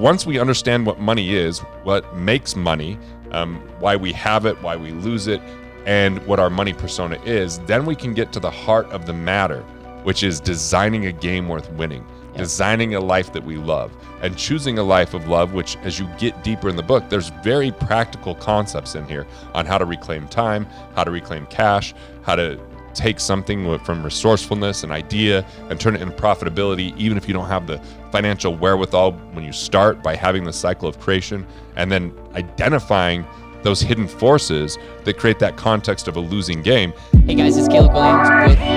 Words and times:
Once 0.00 0.26
we 0.26 0.38
understand 0.38 0.84
what 0.84 1.00
money 1.00 1.34
is, 1.34 1.60
what 1.82 2.14
makes 2.14 2.54
money, 2.54 2.98
um, 3.30 3.56
why 3.80 3.96
we 3.96 4.12
have 4.12 4.44
it, 4.44 4.60
why 4.62 4.76
we 4.76 4.90
lose 4.90 5.26
it, 5.26 5.40
and 5.86 6.18
what 6.26 6.38
our 6.38 6.50
money 6.50 6.74
persona 6.74 7.18
is, 7.24 7.60
then 7.60 7.86
we 7.86 7.94
can 7.94 8.12
get 8.12 8.30
to 8.30 8.38
the 8.38 8.50
heart 8.50 8.86
of 8.90 9.06
the 9.06 9.12
matter, 9.14 9.62
which 10.02 10.22
is 10.22 10.38
designing 10.38 11.06
a 11.06 11.12
game 11.12 11.48
worth 11.48 11.72
winning, 11.72 12.06
designing 12.36 12.94
a 12.94 13.00
life 13.00 13.32
that 13.32 13.42
we 13.42 13.56
love, 13.56 13.90
and 14.20 14.36
choosing 14.36 14.78
a 14.78 14.82
life 14.82 15.14
of 15.14 15.28
love, 15.28 15.54
which, 15.54 15.78
as 15.78 15.98
you 15.98 16.06
get 16.18 16.44
deeper 16.44 16.68
in 16.68 16.76
the 16.76 16.82
book, 16.82 17.08
there's 17.08 17.30
very 17.42 17.72
practical 17.72 18.34
concepts 18.34 18.96
in 18.96 19.08
here 19.08 19.26
on 19.54 19.64
how 19.64 19.78
to 19.78 19.86
reclaim 19.86 20.28
time, 20.28 20.66
how 20.94 21.04
to 21.04 21.10
reclaim 21.10 21.46
cash, 21.46 21.94
how 22.22 22.36
to 22.36 22.60
take 22.92 23.20
something 23.20 23.78
from 23.80 24.02
resourcefulness 24.02 24.82
and 24.82 24.90
idea 24.90 25.44
and 25.68 25.78
turn 25.78 25.94
it 25.94 26.02
into 26.02 26.16
profitability, 26.16 26.96
even 26.96 27.16
if 27.16 27.28
you 27.28 27.34
don't 27.34 27.46
have 27.46 27.66
the 27.66 27.80
financial 28.16 28.56
wherewithal 28.56 29.12
when 29.34 29.44
you 29.44 29.52
start 29.52 30.02
by 30.02 30.16
having 30.16 30.42
the 30.44 30.52
cycle 30.52 30.88
of 30.88 30.98
creation 30.98 31.46
and 31.76 31.92
then 31.92 32.10
identifying 32.32 33.26
those 33.62 33.82
hidden 33.82 34.08
forces 34.08 34.78
that 35.04 35.18
create 35.18 35.38
that 35.38 35.58
context 35.58 36.08
of 36.08 36.16
a 36.16 36.20
losing 36.20 36.62
game. 36.62 36.94
Hey 37.26 37.34
guys, 37.34 37.58
it's 37.58 37.68
Caleb 37.68 37.92
Williams 37.92 38.30
with 38.30 38.58
It 38.58 38.72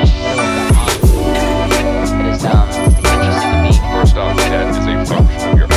is 2.26 2.44
um, 2.44 2.68
interesting 2.68 3.06
to 3.06 3.64
me. 3.64 3.72
First 3.94 4.18
off, 4.18 4.36
debt 4.36 4.70
is 4.72 4.76
a 4.76 5.06
function 5.06 5.50
of 5.52 5.58
your 5.58 5.68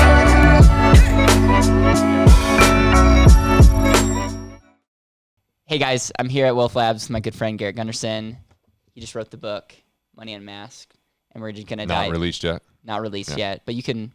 Hey 5.67 5.79
guys, 5.79 6.11
I'm 6.19 6.29
here 6.29 6.47
at 6.47 6.57
Wealth 6.57 6.75
Labs 6.75 7.05
with 7.05 7.11
my 7.11 7.21
good 7.21 7.37
friend 7.37 7.57
Garrett 7.57 7.77
Gunderson. 7.77 8.39
He 8.93 9.01
just 9.01 9.15
wrote 9.15 9.31
the 9.31 9.37
book 9.37 9.73
Money 10.17 10.35
Unmasked, 10.35 10.99
and 11.31 11.41
we're 11.41 11.53
just 11.53 11.69
gonna 11.69 11.87
Not 11.87 11.95
dive. 11.95 12.11
released 12.11 12.43
yet. 12.43 12.61
Not 12.85 13.01
released 13.03 13.31
Yeah. 13.31 13.53
yet, 13.53 13.63
but 13.65 13.75
you 13.75 13.83
can 13.83 14.13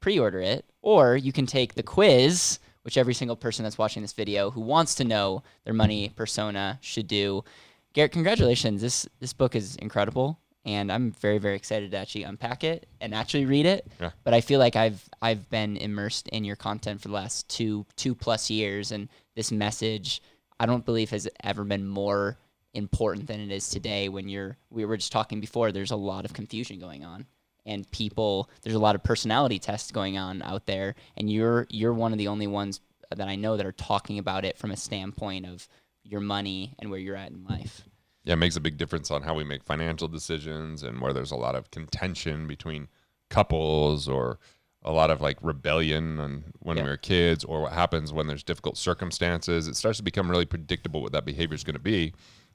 pre-order 0.00 0.40
it, 0.40 0.64
or 0.82 1.16
you 1.16 1.32
can 1.32 1.46
take 1.46 1.74
the 1.74 1.82
quiz, 1.82 2.58
which 2.82 2.96
every 2.96 3.14
single 3.14 3.36
person 3.36 3.62
that's 3.62 3.78
watching 3.78 4.02
this 4.02 4.12
video 4.12 4.50
who 4.50 4.60
wants 4.60 4.94
to 4.96 5.04
know 5.04 5.42
their 5.64 5.74
money 5.74 6.10
persona 6.16 6.78
should 6.80 7.06
do. 7.06 7.44
Garrett, 7.92 8.12
congratulations! 8.12 8.80
This 8.80 9.06
this 9.18 9.32
book 9.32 9.54
is 9.54 9.76
incredible, 9.76 10.38
and 10.64 10.90
I'm 10.92 11.10
very 11.12 11.38
very 11.38 11.56
excited 11.56 11.90
to 11.90 11.96
actually 11.98 12.22
unpack 12.24 12.64
it 12.64 12.86
and 13.00 13.14
actually 13.14 13.46
read 13.46 13.66
it. 13.66 13.86
Yeah. 14.00 14.10
But 14.24 14.32
I 14.32 14.40
feel 14.40 14.58
like 14.58 14.76
I've 14.76 15.06
I've 15.20 15.48
been 15.50 15.76
immersed 15.76 16.28
in 16.28 16.44
your 16.44 16.56
content 16.56 17.00
for 17.00 17.08
the 17.08 17.14
last 17.14 17.48
two 17.48 17.84
two 17.96 18.14
plus 18.14 18.48
years, 18.48 18.92
and 18.92 19.08
this 19.34 19.50
message 19.52 20.22
I 20.58 20.66
don't 20.66 20.84
believe 20.84 21.10
has 21.10 21.28
ever 21.42 21.64
been 21.64 21.86
more 21.88 22.38
important 22.74 23.26
than 23.26 23.40
it 23.40 23.50
is 23.50 23.68
today. 23.68 24.08
When 24.08 24.28
you're 24.28 24.56
we 24.70 24.84
were 24.84 24.96
just 24.96 25.12
talking 25.12 25.40
before, 25.40 25.72
there's 25.72 25.90
a 25.90 25.96
lot 25.96 26.24
of 26.24 26.32
confusion 26.32 26.78
going 26.78 27.04
on 27.04 27.26
and 27.66 27.90
people 27.90 28.48
there's 28.62 28.74
a 28.76 28.78
lot 28.80 28.94
of 28.94 29.02
personality 29.02 29.58
tests 29.58 29.90
going 29.90 30.16
on 30.16 30.42
out 30.42 30.66
there 30.66 30.94
and 31.16 31.30
you're 31.30 31.66
you're 31.70 31.92
one 31.92 32.12
of 32.12 32.18
the 32.18 32.28
only 32.28 32.46
ones 32.46 32.80
that 33.14 33.28
I 33.28 33.36
know 33.36 33.56
that 33.56 33.66
are 33.66 33.72
talking 33.72 34.18
about 34.18 34.44
it 34.44 34.56
from 34.56 34.70
a 34.70 34.76
standpoint 34.76 35.44
of 35.46 35.68
your 36.04 36.20
money 36.20 36.74
and 36.78 36.90
where 36.90 36.98
you're 36.98 37.16
at 37.16 37.30
in 37.32 37.44
life. 37.44 37.82
Yeah, 38.24 38.34
it 38.34 38.36
makes 38.36 38.56
a 38.56 38.60
big 38.60 38.76
difference 38.76 39.10
on 39.10 39.22
how 39.22 39.34
we 39.34 39.44
make 39.44 39.62
financial 39.64 40.06
decisions 40.06 40.82
and 40.82 41.00
where 41.00 41.12
there's 41.12 41.30
a 41.32 41.36
lot 41.36 41.54
of 41.54 41.70
contention 41.70 42.46
between 42.46 42.88
couples 43.28 44.08
or 44.08 44.38
a 44.82 44.92
lot 44.92 45.10
of 45.10 45.20
like 45.20 45.38
rebellion 45.42 46.18
and 46.20 46.44
when 46.60 46.76
Yeah. 46.76 46.84
we 46.84 46.88
were 46.90 46.96
kids 46.96 47.44
or 47.44 47.62
what 47.62 47.72
happens 47.72 48.12
when 48.12 48.26
there's 48.26 48.42
difficult 48.42 48.76
circumstances. 48.76 49.68
It 49.68 49.76
starts 49.76 49.98
to 49.98 50.04
become 50.04 50.30
really 50.30 50.46
predictable 50.46 51.02
what 51.02 51.12
that 51.12 51.24
behavior 51.24 51.54
is 51.54 51.64
going 51.64 51.74
to 51.74 51.80
be. 51.80 52.12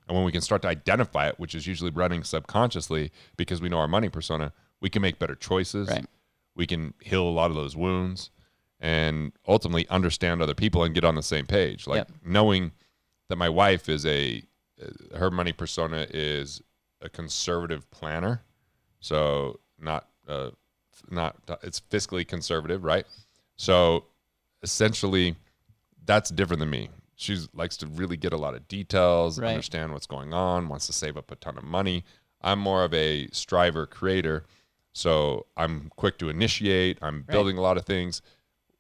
And 0.08 0.16
when 0.16 0.26
we 0.26 0.32
can 0.32 0.42
start 0.42 0.62
to 0.64 0.68
identify 0.68 1.28
it, 1.28 1.40
which 1.40 1.56
is 1.56 1.66
usually 1.68 1.92
running 1.92 2.24
subconsciously 2.24 3.12
because 3.38 3.62
we 3.62 3.70
know 3.70 3.78
our 3.80 3.88
money 3.88 4.10
persona, 4.10 4.54
we 4.82 4.90
can 4.90 5.02
make 5.02 5.20
better 5.20 5.36
choices. 5.36 5.90
Right. 5.90 6.06
We 6.56 6.66
can 6.68 6.94
heal 7.02 7.24
a 7.28 7.30
lot 7.30 7.50
of 7.50 7.56
those 7.56 7.76
wounds 7.76 8.30
and 8.80 9.32
ultimately 9.48 9.88
understand 9.90 10.42
other 10.42 10.54
people 10.54 10.84
and 10.84 10.94
get 10.94 11.04
on 11.04 11.16
the 11.16 11.24
same 11.24 11.46
page. 11.46 11.88
Like 11.88 12.00
Yep. 12.00 12.12
knowing 12.24 12.72
that 13.30 13.36
my 13.38 13.50
wife 13.50 13.90
is 13.90 14.06
a 14.06 14.44
uh, 14.82 15.18
her 15.18 15.32
money 15.32 15.54
persona 15.54 16.06
is 16.10 16.62
a 17.02 17.10
conservative 17.10 17.90
planner, 17.92 18.42
so 19.00 19.60
not 19.80 20.08
uh, 20.28 20.52
not 21.10 21.36
it's 21.64 21.80
fiscally 21.80 22.28
conservative, 22.28 22.84
right? 22.84 23.06
So 23.58 24.06
essentially, 24.64 25.36
that's 26.06 26.30
different 26.30 26.60
than 26.60 26.70
me. 26.70 26.90
She 27.16 27.38
likes 27.54 27.78
to 27.78 27.88
really 27.88 28.18
get 28.18 28.34
a 28.34 28.38
lot 28.38 28.56
of 28.56 28.68
details, 28.68 29.40
Right. 29.40 29.50
understand 29.50 29.94
what's 29.94 30.08
going 30.08 30.34
on, 30.34 30.68
wants 30.68 30.88
to 30.88 30.94
save 30.94 31.16
up 31.16 31.32
a 31.32 31.36
ton 31.36 31.58
of 31.58 31.64
money. 31.64 32.04
I'm 32.42 32.60
more 32.60 32.84
of 32.84 32.94
a 32.94 33.28
striver 33.32 33.86
creator, 33.86 34.44
so 34.96 35.46
I'm 35.58 35.92
quick 35.98 36.18
to 36.20 36.30
initiate. 36.30 36.98
I'm 37.02 37.18
Right. 37.18 37.28
building 37.28 37.58
a 37.58 37.62
lot 37.62 37.76
of 37.78 37.86
things. 37.86 38.22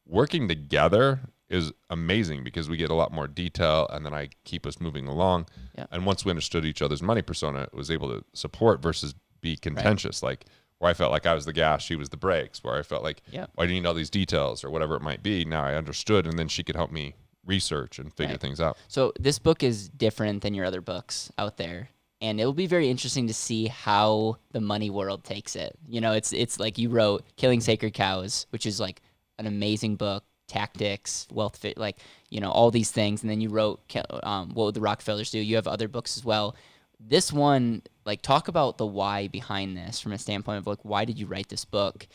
Working 0.07 0.47
together 0.47 1.19
is 1.49 1.71
amazing 1.89 2.43
because 2.43 2.69
we 2.69 2.77
get 2.77 2.89
a 2.89 2.93
lot 2.95 3.11
more 3.11 3.27
detail 3.27 3.87
and 3.91 4.05
then 4.05 4.13
I 4.13 4.29
keep 4.45 4.65
us 4.65 4.79
moving 4.79 5.07
along. 5.07 5.47
Yeah. 5.77 5.85
And 5.91 6.05
once 6.05 6.23
we 6.25 6.29
understood 6.31 6.63
each 6.65 6.81
other's 6.81 7.01
money 7.03 7.21
persona, 7.21 7.63
it 7.63 7.73
was 7.73 7.91
able 7.91 8.09
to 8.09 8.23
support 8.33 8.81
versus 8.81 9.13
be 9.41 9.57
contentious. 9.57 10.23
Like 10.23 10.45
where 10.79 10.89
I 10.89 10.93
felt 10.93 11.11
like 11.11 11.25
I 11.25 11.33
was 11.33 11.45
the 11.45 11.53
gas, 11.53 11.83
she 11.83 11.95
was 11.95 12.09
the 12.09 12.17
brakes, 12.17 12.63
where 12.63 12.75
I 12.75 12.81
felt 12.83 13.03
like, 13.03 13.21
Yeah. 13.31 13.47
why 13.55 13.65
do 13.65 13.73
you 13.73 13.81
need 13.81 13.87
all 13.87 13.93
these 13.93 14.09
details 14.09 14.63
or 14.63 14.69
whatever 14.69 14.95
it 14.95 15.01
might 15.01 15.21
be? 15.21 15.43
Now 15.43 15.63
I 15.65 15.75
understood 15.75 16.25
and 16.25 16.39
then 16.39 16.47
she 16.47 16.63
could 16.63 16.75
help 16.75 16.91
me 16.91 17.15
research 17.45 17.99
and 17.99 18.11
figure 18.13 18.33
Right. 18.33 18.41
things 18.41 18.59
out. 18.61 18.77
So 18.87 19.11
this 19.19 19.37
book 19.37 19.61
is 19.63 19.89
different 19.89 20.41
than 20.43 20.53
your 20.53 20.65
other 20.65 20.81
books 20.81 21.31
out 21.37 21.57
there. 21.57 21.89
And 22.21 22.39
it'll 22.39 22.53
be 22.53 22.67
very 22.67 22.89
interesting 22.89 23.27
to 23.27 23.33
see 23.33 23.67
how 23.67 24.37
the 24.51 24.61
money 24.61 24.89
world 24.89 25.23
takes 25.23 25.55
it. 25.55 25.77
You 25.87 26.01
know, 26.01 26.13
it's 26.13 26.31
it's 26.33 26.59
like 26.59 26.77
you 26.77 26.89
wrote 26.89 27.25
Killing 27.35 27.61
Sacred 27.61 27.93
Cows, 27.93 28.47
which 28.51 28.65
is 28.65 28.79
like 28.79 29.01
an 29.37 29.47
amazing 29.47 29.97
book, 29.97 30.23
tactics, 30.47 31.27
wealth 31.31 31.57
fit, 31.57 31.77
like, 31.77 31.97
you 32.29 32.39
know, 32.39 32.51
all 32.51 32.71
these 32.71 32.91
things. 32.91 33.21
And 33.21 33.29
then 33.29 33.41
you 33.41 33.49
wrote 33.49 33.81
um, 34.23 34.49
What 34.53 34.65
Would 34.65 34.75
the 34.75 34.81
Rockefellers 34.81 35.31
Do? 35.31 35.39
You 35.39 35.55
have 35.57 35.67
other 35.67 35.87
books 35.87 36.17
as 36.17 36.23
well. 36.23 36.55
This 36.99 37.33
one, 37.33 37.81
like, 38.05 38.21
talk 38.21 38.47
about 38.47 38.77
the 38.77 38.85
why 38.85 39.27
behind 39.27 39.75
this 39.75 39.99
from 39.99 40.13
a 40.13 40.17
standpoint 40.17 40.59
of 40.59 40.67
like, 40.67 40.83
why 40.83 41.03
did 41.03 41.19
you 41.19 41.25
write 41.25 41.49
this 41.49 41.65
book? 41.65 42.07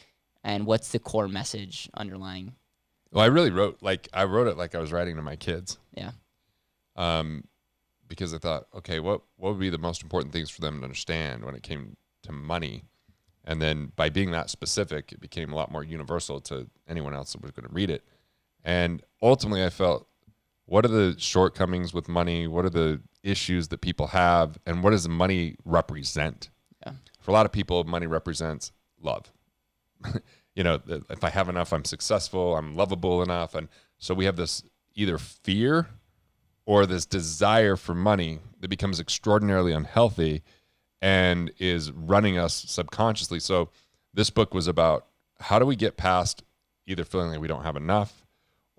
And 0.43 0.65
what's 0.65 0.93
the 0.93 0.99
core 0.99 1.29
message 1.29 1.91
underlying? 1.95 2.55
Well, 3.13 3.25
I 3.25 3.27
really 3.27 3.51
wrote 3.51 3.79
like 3.83 4.09
I 4.13 4.25
wrote 4.25 4.47
it 4.47 4.57
like 4.57 4.75
I 4.75 4.79
was 4.79 4.93
writing 4.93 5.17
to 5.17 5.23
my 5.23 5.37
kids. 5.37 5.79
Yeah. 5.93 6.13
Um, 6.97 7.45
because 8.11 8.35
I 8.35 8.39
thought, 8.39 8.67
okay, 8.75 9.01
what 9.01 9.23
what 9.37 9.53
would 9.53 9.61
be 9.61 9.71
the 9.71 9.79
most 9.79 10.03
important 10.03 10.35
things 10.35 10.51
for 10.51 10.61
them 10.61 10.79
to 10.79 10.85
understand 10.85 11.45
when 11.45 11.55
it 11.55 11.63
came 11.63 11.97
to 12.25 12.33
money? 12.33 12.85
And 13.45 13.63
then 13.63 13.93
by 13.97 14.11
being 14.11 14.33
that 14.33 14.51
specific, 14.51 15.13
it 15.13 15.21
became 15.21 15.51
a 15.53 15.57
lot 15.57 15.73
more 15.73 15.83
universal 15.83 16.41
to 16.43 16.69
anyone 16.87 17.15
else 17.15 17.33
that 17.33 17.41
was 17.41 17.53
going 17.53 17.67
to 17.67 17.73
read 17.73 17.89
it. 17.89 18.05
And 18.63 19.03
ultimately, 19.23 19.65
I 19.65 19.71
felt, 19.71 20.07
what 20.67 20.85
are 20.85 20.89
the 20.89 21.15
shortcomings 21.19 21.95
with 21.95 22.07
money? 22.07 22.47
What 22.47 22.67
are 22.67 22.71
the 22.71 23.01
issues 23.23 23.69
that 23.69 23.81
people 23.81 24.09
have? 24.09 24.59
And 24.67 24.85
what 24.85 24.91
does 24.91 25.09
money 25.09 25.57
represent? 25.65 26.51
Yeah. 26.85 26.93
For 27.21 27.31
a 27.31 27.35
lot 27.35 27.47
of 27.47 27.53
people, 27.53 27.83
money 27.85 28.07
represents 28.07 28.73
love. 29.01 29.33
you 30.55 30.63
know, 30.63 30.79
if 30.87 31.25
I 31.25 31.31
have 31.31 31.49
enough, 31.49 31.73
I'm 31.73 31.85
successful, 31.87 32.57
I'm 32.57 32.77
lovable 32.77 33.23
enough. 33.23 33.55
And 33.55 33.69
so 33.99 34.13
we 34.13 34.27
have 34.27 34.37
this 34.37 34.63
either 34.95 35.17
fear 35.17 35.89
or 36.67 36.87
this 36.87 37.07
desire 37.07 37.77
for 37.77 37.95
money 37.95 38.39
that 38.61 38.69
becomes 38.69 39.01
extraordinarily 39.01 39.73
unhealthy 39.73 40.43
and 41.03 41.51
is 41.59 41.91
running 41.93 42.39
us 42.39 42.55
subconsciously. 42.55 43.41
So 43.41 43.71
this 44.13 44.31
book 44.31 44.55
was 44.55 44.67
about 44.67 45.07
how 45.41 45.59
do 45.59 45.67
we 45.67 45.77
get 45.77 45.97
past 45.97 46.43
either 46.87 47.05
feeling 47.05 47.31
like 47.31 47.41
we 47.41 47.49
don't 47.49 47.63
have 47.63 47.77
enough 47.77 48.27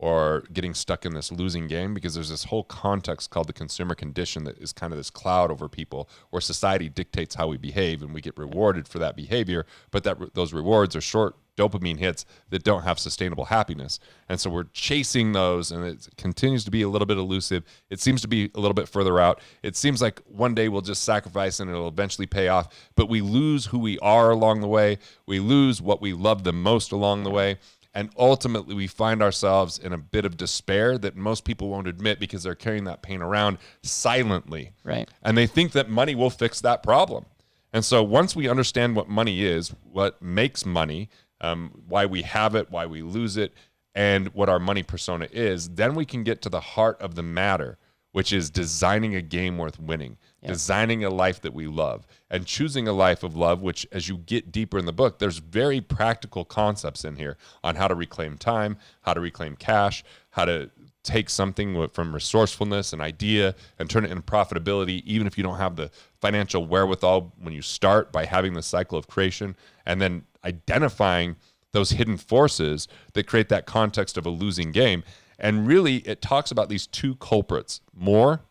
or 0.02 0.44
getting 0.52 0.74
stuck 0.74 1.06
in 1.06 1.14
this 1.14 1.32
losing 1.32 1.68
game 1.68 1.94
because 1.94 2.16
there's 2.16 2.30
this 2.30 2.46
whole 2.46 2.64
context 2.64 3.30
called 3.30 3.48
the 3.48 3.54
consumer 3.54 3.94
condition 3.94 4.44
that 4.44 4.58
is 4.58 4.74
kind 4.74 4.92
of 4.92 4.98
this 4.98 5.12
cloud 5.12 5.52
over 5.52 5.70
people 5.70 6.10
where 6.32 6.42
society 6.42 6.90
dictates 6.90 7.36
how 7.36 7.48
we 7.48 7.56
behave 7.56 8.02
and 8.02 8.14
we 8.14 8.20
get 8.20 8.38
rewarded 8.38 8.88
for 8.88 8.98
that 8.98 9.16
behavior 9.16 9.66
but 9.92 10.04
that 10.04 10.34
those 10.34 10.54
rewards 10.54 10.96
are 10.96 11.02
short 11.02 11.36
dopamine 11.62 12.00
hits 12.00 12.26
that 12.50 12.64
don't 12.64 12.84
have 12.84 12.98
sustainable 12.98 13.46
happiness 13.46 14.00
and 14.30 14.40
so 14.40 14.50
we're 14.50 14.66
chasing 14.74 15.32
those 15.32 15.72
and 15.72 15.86
it 15.86 16.08
continues 16.18 16.64
to 16.64 16.72
be 16.72 16.82
a 16.82 16.90
little 16.90 17.06
bit 17.06 17.18
elusive 17.18 17.64
it 17.90 18.00
seems 18.00 18.22
to 18.22 18.28
be 18.28 18.50
a 18.56 18.60
little 18.60 18.74
bit 18.74 18.88
further 18.88 19.20
out 19.20 19.40
it 19.64 19.76
seems 19.76 20.02
like 20.02 20.22
one 20.28 20.56
day 20.56 20.68
we'll 20.70 20.82
just 20.82 21.04
sacrifice 21.04 21.60
and 21.60 21.70
it'll 21.70 21.88
eventually 21.88 22.28
pay 22.28 22.48
off 22.48 22.68
but 22.96 23.10
we 23.10 23.22
lose 23.22 23.68
who 23.68 23.80
we 23.80 24.00
are 24.00 24.32
along 24.32 24.62
the 24.62 24.68
way 24.68 24.98
we 25.26 25.40
lose 25.40 25.82
what 25.82 26.02
we 26.02 26.14
love 26.14 26.44
the 26.44 26.54
most 26.54 26.92
along 26.92 27.24
the 27.24 27.32
way 27.32 27.58
and 27.94 28.10
ultimately, 28.18 28.74
we 28.74 28.88
find 28.88 29.22
ourselves 29.22 29.78
in 29.78 29.92
a 29.92 29.98
bit 29.98 30.24
of 30.24 30.38
despair 30.38 30.98
that 31.00 31.18
most 31.18 31.44
people 31.44 31.68
won't 31.68 31.88
admit 31.88 32.20
because 32.20 32.44
they're 32.44 32.56
carrying 32.56 32.86
that 32.86 33.02
pain 33.02 33.22
around 33.22 33.58
silently. 33.84 34.72
Right. 34.86 35.10
And 35.24 35.38
they 35.38 35.46
think 35.46 35.74
that 35.74 35.90
money 35.90 36.16
will 36.16 36.30
fix 36.30 36.62
that 36.62 36.84
problem. 36.84 37.26
And 37.74 37.84
so 37.84 38.02
once 38.04 38.36
we 38.36 38.48
understand 38.48 38.96
what 38.96 39.10
money 39.10 39.44
is, 39.44 39.74
what 39.84 40.22
makes 40.22 40.66
money, 40.66 41.10
um, 41.42 41.72
why 41.88 42.06
we 42.06 42.22
have 42.22 42.56
it, 42.56 42.72
why 42.72 42.86
we 42.86 43.02
lose 43.02 43.36
it, 43.38 43.54
and 43.94 44.30
what 44.30 44.48
our 44.48 44.60
money 44.60 44.84
persona 44.84 45.28
is, 45.32 45.70
then 45.70 45.96
we 45.96 46.06
can 46.06 46.24
get 46.24 46.42
to 46.44 46.50
the 46.50 46.62
heart 46.62 47.02
of 47.02 47.16
the 47.16 47.24
matter, 47.24 47.78
which 48.14 48.32
is 48.32 48.50
designing 48.50 49.16
a 49.16 49.22
game 49.22 49.58
worth 49.58 49.80
winning, 49.80 50.18
designing 50.46 51.04
a 51.04 51.10
life 51.10 51.42
that 51.42 51.54
we 51.54 51.68
love, 51.68 52.08
and 52.30 52.46
choosing 52.46 52.88
a 52.88 52.94
life 52.94 53.24
of 53.24 53.36
love, 53.36 53.62
which, 53.62 53.86
as 53.92 54.08
you 54.08 54.18
get 54.18 54.52
deeper 54.52 54.78
in 54.78 54.86
the 54.86 54.94
book, 54.94 55.20
there's 55.20 55.40
very 55.40 55.82
practical 55.82 56.46
concepts 56.46 57.04
in 57.04 57.16
here 57.16 57.38
on 57.64 57.76
how 57.76 57.88
to 57.88 57.96
reclaim 57.96 58.38
time, 58.38 58.78
how 59.02 59.14
to 59.14 59.20
reclaim 59.20 59.56
cash, 59.56 60.04
how 60.30 60.46
to 60.46 60.70
take 61.04 61.30
something 61.30 61.88
from 61.90 62.14
resourcefulness 62.14 62.94
and 62.94 63.02
idea 63.02 63.56
and 63.80 63.90
turn 63.90 64.06
it 64.06 64.12
into 64.12 64.24
profitability, 64.24 65.02
even 65.06 65.26
if 65.26 65.38
you 65.38 65.44
don't 65.44 65.58
have 65.58 65.76
the 65.76 65.90
financial 66.20 66.66
wherewithal 66.66 67.34
when 67.40 67.54
you 67.54 67.62
start 67.62 68.12
by 68.12 68.26
having 68.26 68.54
the 68.54 68.62
cycle 68.62 68.98
of 68.98 69.08
creation 69.08 69.56
and 69.86 70.00
then 70.00 70.24
identifying 70.46 71.36
those 71.72 71.92
hidden 71.92 72.18
forces 72.18 72.88
that 73.14 73.28
create 73.28 73.50
that 73.50 73.66
context 73.66 74.18
of 74.18 74.26
a 74.26 74.30
losing 74.30 74.72
game. 74.72 75.04
And 75.40 75.68
really, 75.68 75.98
it 75.98 76.22
talks 76.22 76.52
about 76.52 76.70
these 76.70 76.86
two 76.86 77.16
culprits 77.16 77.82
more 77.94 78.42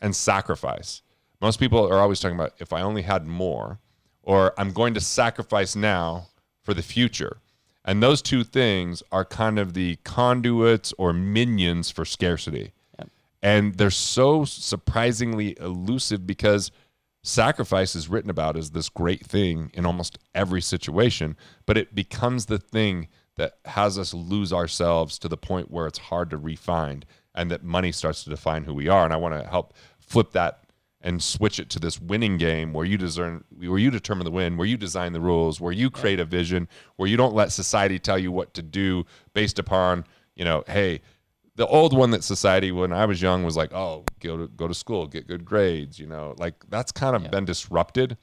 and 0.00 0.14
sacrifice. 0.14 1.02
Most 1.40 1.58
people 1.58 1.88
are 1.88 1.98
always 1.98 2.20
talking 2.20 2.36
about 2.36 2.54
if 2.58 2.72
I 2.72 2.82
only 2.82 3.02
had 3.02 3.26
more, 3.26 3.80
or 4.22 4.54
I'm 4.58 4.72
going 4.72 4.94
to 4.94 5.00
sacrifice 5.00 5.74
now 5.74 6.28
for 6.62 6.74
the 6.74 6.82
future. 6.82 7.38
And 7.86 8.02
those 8.02 8.20
two 8.20 8.42
things 8.42 9.02
are 9.12 9.24
kind 9.24 9.58
of 9.58 9.74
the 9.74 9.96
conduits 10.02 10.92
or 10.98 11.12
minions 11.12 11.88
for 11.90 12.04
scarcity. 12.04 12.72
Yep. 12.98 13.08
And 13.42 13.74
they're 13.76 13.90
so 13.90 14.44
surprisingly 14.44 15.56
elusive 15.60 16.26
because 16.26 16.72
sacrifice 17.22 17.94
is 17.94 18.08
written 18.08 18.30
about 18.30 18.56
as 18.56 18.70
this 18.70 18.88
great 18.88 19.24
thing 19.24 19.70
in 19.72 19.86
almost 19.86 20.18
every 20.34 20.60
situation, 20.60 21.36
but 21.64 21.78
it 21.78 21.94
becomes 21.94 22.46
the 22.46 22.58
thing 22.58 23.06
that 23.36 23.58
has 23.66 23.98
us 23.98 24.12
lose 24.12 24.52
ourselves 24.52 25.18
to 25.18 25.28
the 25.28 25.36
point 25.36 25.70
where 25.70 25.86
it's 25.86 25.98
hard 25.98 26.30
to 26.30 26.36
refine 26.36 27.04
and 27.34 27.50
that 27.50 27.62
money 27.62 27.92
starts 27.92 28.24
to 28.24 28.30
define 28.30 28.64
who 28.64 28.74
we 28.74 28.88
are. 28.88 29.04
And 29.04 29.12
I 29.12 29.16
want 29.16 29.34
to 29.34 29.48
help 29.48 29.74
flip 30.00 30.32
that 30.32 30.65
and 31.06 31.22
switch 31.22 31.60
it 31.60 31.70
to 31.70 31.78
this 31.78 32.00
winning 32.00 32.36
game 32.36 32.72
where 32.72 32.84
you 32.84 32.98
discern 32.98 33.44
where 33.56 33.78
you 33.78 33.92
determine 33.92 34.24
the 34.24 34.30
win, 34.30 34.56
where 34.56 34.66
you 34.66 34.76
design 34.76 35.12
the 35.12 35.20
rules, 35.20 35.60
where 35.60 35.72
you 35.72 35.88
create 35.88 36.18
a 36.18 36.24
vision, 36.24 36.68
where 36.96 37.08
you 37.08 37.16
don't 37.16 37.32
let 37.32 37.52
society 37.52 37.96
tell 37.96 38.18
you 38.18 38.32
what 38.32 38.52
to 38.54 38.60
do 38.60 39.04
based 39.32 39.60
upon, 39.60 40.04
you 40.34 40.44
know, 40.44 40.64
hey, 40.66 41.00
the 41.54 41.66
old 41.68 41.96
one 41.96 42.10
that 42.10 42.24
society 42.24 42.72
when 42.72 42.92
I 42.92 43.06
was 43.06 43.22
young 43.22 43.44
was 43.44 43.56
like, 43.56 43.72
oh, 43.72 44.04
go 44.18 44.36
to 44.36 44.48
go 44.48 44.66
to 44.66 44.74
school, 44.74 45.06
get 45.06 45.28
good 45.28 45.44
grades, 45.44 45.96
you 45.96 46.08
know, 46.08 46.34
like 46.38 46.54
that's 46.70 46.90
kind 46.90 47.14
of 47.14 47.30
been 47.30 47.44
disrupted, 47.44 48.16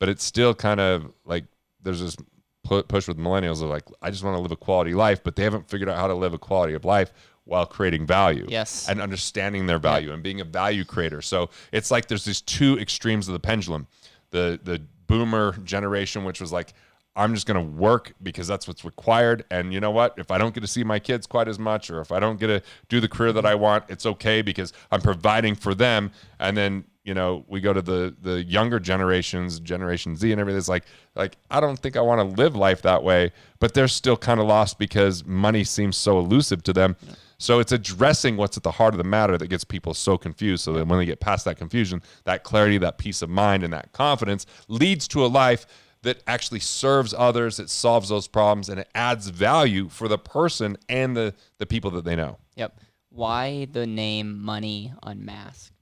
but 0.00 0.08
it's 0.08 0.24
still 0.24 0.54
kind 0.54 0.80
of 0.80 1.12
like 1.26 1.44
there's 1.82 2.00
this 2.00 2.16
push 2.64 3.08
with 3.08 3.18
millennials 3.18 3.62
of 3.62 3.68
like, 3.68 3.84
I 4.00 4.10
just 4.10 4.24
want 4.24 4.36
to 4.38 4.40
live 4.40 4.52
a 4.52 4.56
quality 4.56 4.94
life, 4.94 5.22
but 5.22 5.36
they 5.36 5.42
haven't 5.42 5.68
figured 5.68 5.90
out 5.90 5.98
how 5.98 6.06
to 6.06 6.14
live 6.14 6.32
a 6.32 6.38
quality 6.38 6.72
of 6.72 6.86
life 6.86 7.12
while 7.44 7.66
creating 7.66 8.06
value 8.06 8.46
Yes. 8.48 8.88
and 8.88 9.00
understanding 9.00 9.66
their 9.66 9.78
value 9.78 10.12
and 10.12 10.22
being 10.22 10.40
a 10.40 10.44
value 10.44 10.84
creator. 10.84 11.20
So 11.20 11.50
it's 11.72 11.90
like 11.90 12.06
there's 12.06 12.24
these 12.24 12.40
two 12.40 12.78
extremes 12.78 13.28
of 13.28 13.32
the 13.32 13.40
pendulum. 13.40 13.86
The 14.30 14.58
the 14.62 14.82
boomer 15.06 15.56
generation, 15.64 16.24
which 16.24 16.40
was 16.40 16.52
like, 16.52 16.72
I'm 17.14 17.34
just 17.34 17.46
gonna 17.46 17.62
work 17.62 18.14
because 18.22 18.46
that's 18.46 18.66
what's 18.66 18.84
required. 18.84 19.44
And 19.50 19.72
you 19.74 19.80
know 19.80 19.90
what? 19.90 20.14
If 20.16 20.30
I 20.30 20.38
don't 20.38 20.54
get 20.54 20.60
to 20.60 20.66
see 20.66 20.84
my 20.84 20.98
kids 20.98 21.26
quite 21.26 21.48
as 21.48 21.58
much, 21.58 21.90
or 21.90 22.00
if 22.00 22.12
I 22.12 22.20
don't 22.20 22.38
get 22.40 22.46
to 22.46 22.62
do 22.88 23.00
the 23.00 23.08
career 23.08 23.32
that 23.32 23.44
I 23.44 23.52
mm-hmm. 23.52 23.62
want, 23.62 23.84
it's 23.88 24.06
okay 24.06 24.40
because 24.40 24.72
I'm 24.90 25.02
providing 25.02 25.54
for 25.54 25.74
them. 25.74 26.12
And 26.38 26.56
then 26.56 26.84
you 27.04 27.14
know 27.14 27.44
we 27.48 27.60
go 27.60 27.72
to 27.72 27.82
the 27.82 28.14
the 28.22 28.44
younger 28.44 28.78
generations, 28.78 29.60
Generation 29.60 30.16
Z, 30.16 30.30
and 30.32 30.40
everything. 30.40 30.58
It's 30.58 30.68
like 30.68 30.84
like 31.14 31.36
I 31.50 31.60
don't 31.60 31.78
think 31.78 31.96
I 31.96 32.00
want 32.00 32.20
to 32.20 32.42
live 32.42 32.56
life 32.56 32.82
that 32.82 33.02
way, 33.02 33.32
but 33.58 33.74
they're 33.74 33.88
still 33.88 34.16
kind 34.16 34.40
of 34.40 34.46
lost 34.46 34.78
because 34.78 35.24
money 35.24 35.64
seems 35.64 35.96
so 35.96 36.18
elusive 36.18 36.62
to 36.64 36.72
them. 36.72 36.96
So 37.42 37.58
it's 37.58 37.72
addressing 37.72 38.36
what's 38.36 38.56
at 38.56 38.62
the 38.62 38.70
heart 38.70 38.94
of 38.94 38.98
the 38.98 39.04
matter 39.04 39.36
that 39.36 39.48
gets 39.48 39.64
people 39.64 39.94
so 39.94 40.16
confused. 40.16 40.62
So 40.62 40.74
that 40.74 40.86
when 40.86 41.00
they 41.00 41.04
get 41.04 41.18
past 41.18 41.44
that 41.46 41.56
confusion, 41.56 42.00
that 42.22 42.44
clarity, 42.44 42.78
that 42.78 42.98
peace 42.98 43.20
of 43.20 43.30
mind, 43.30 43.64
and 43.64 43.72
that 43.72 43.90
confidence 43.90 44.46
leads 44.68 45.08
to 45.08 45.24
a 45.24 45.26
life 45.26 45.66
that 46.02 46.22
actually 46.28 46.60
serves 46.60 47.12
others, 47.12 47.58
it 47.58 47.68
solves 47.68 48.10
those 48.10 48.28
problems, 48.28 48.68
and 48.68 48.78
it 48.78 48.88
adds 48.94 49.28
value 49.28 49.88
for 49.88 50.06
the 50.06 50.18
person 50.18 50.76
and 50.88 51.16
the, 51.16 51.34
the 51.58 51.66
people 51.66 51.90
that 51.90 52.04
they 52.04 52.14
know. 52.14 52.38
Yep. 52.54 52.78
Why 53.08 53.66
the 53.72 53.88
name 53.88 54.40
Money 54.40 54.92
Unmasked? 55.02 55.72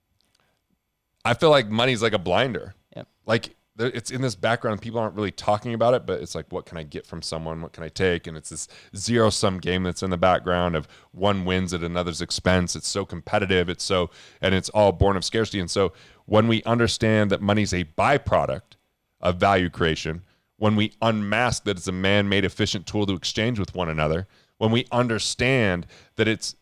I 1.26 1.34
feel 1.34 1.50
like 1.50 1.68
money's 1.68 2.00
like 2.00 2.14
a 2.14 2.18
blinder. 2.18 2.74
Yep. 2.96 3.06
Like 3.26 3.54
it's 3.80 4.10
in 4.10 4.20
this 4.22 4.34
background. 4.34 4.80
People 4.80 5.00
aren't 5.00 5.14
really 5.14 5.30
talking 5.30 5.74
about 5.74 5.94
it, 5.94 6.06
but 6.06 6.20
it's 6.20 6.34
like, 6.34 6.46
what 6.50 6.66
can 6.66 6.76
I 6.76 6.82
get 6.82 7.06
from 7.06 7.22
someone? 7.22 7.62
What 7.62 7.72
can 7.72 7.82
I 7.82 7.88
take? 7.88 8.26
And 8.26 8.36
it's 8.36 8.50
this 8.50 8.68
zero 8.96 9.30
sum 9.30 9.58
game 9.58 9.82
that's 9.82 10.02
in 10.02 10.10
the 10.10 10.16
background 10.16 10.76
of 10.76 10.86
one 11.12 11.44
wins 11.44 11.72
at 11.74 11.82
another's 11.82 12.20
expense. 12.20 12.76
It's 12.76 12.88
so 12.88 13.04
competitive. 13.04 13.68
It's 13.68 13.84
so, 13.84 14.10
and 14.40 14.54
it's 14.54 14.68
all 14.70 14.92
born 14.92 15.16
of 15.16 15.24
scarcity. 15.24 15.60
And 15.60 15.70
so 15.70 15.92
when 16.26 16.46
we 16.46 16.62
understand 16.64 17.30
that 17.30 17.40
money's 17.40 17.72
a 17.72 17.84
byproduct 17.84 18.76
of 19.20 19.36
value 19.36 19.70
creation, 19.70 20.22
when 20.56 20.76
we 20.76 20.92
unmask 21.00 21.64
that 21.64 21.78
it's 21.78 21.88
a 21.88 21.92
man 21.92 22.28
made 22.28 22.44
efficient 22.44 22.86
tool 22.86 23.06
to 23.06 23.14
exchange 23.14 23.58
with 23.58 23.74
one 23.74 23.88
another, 23.88 24.28
when 24.58 24.70
we 24.70 24.86
understand 24.92 25.86
that 26.16 26.28
it's 26.28 26.54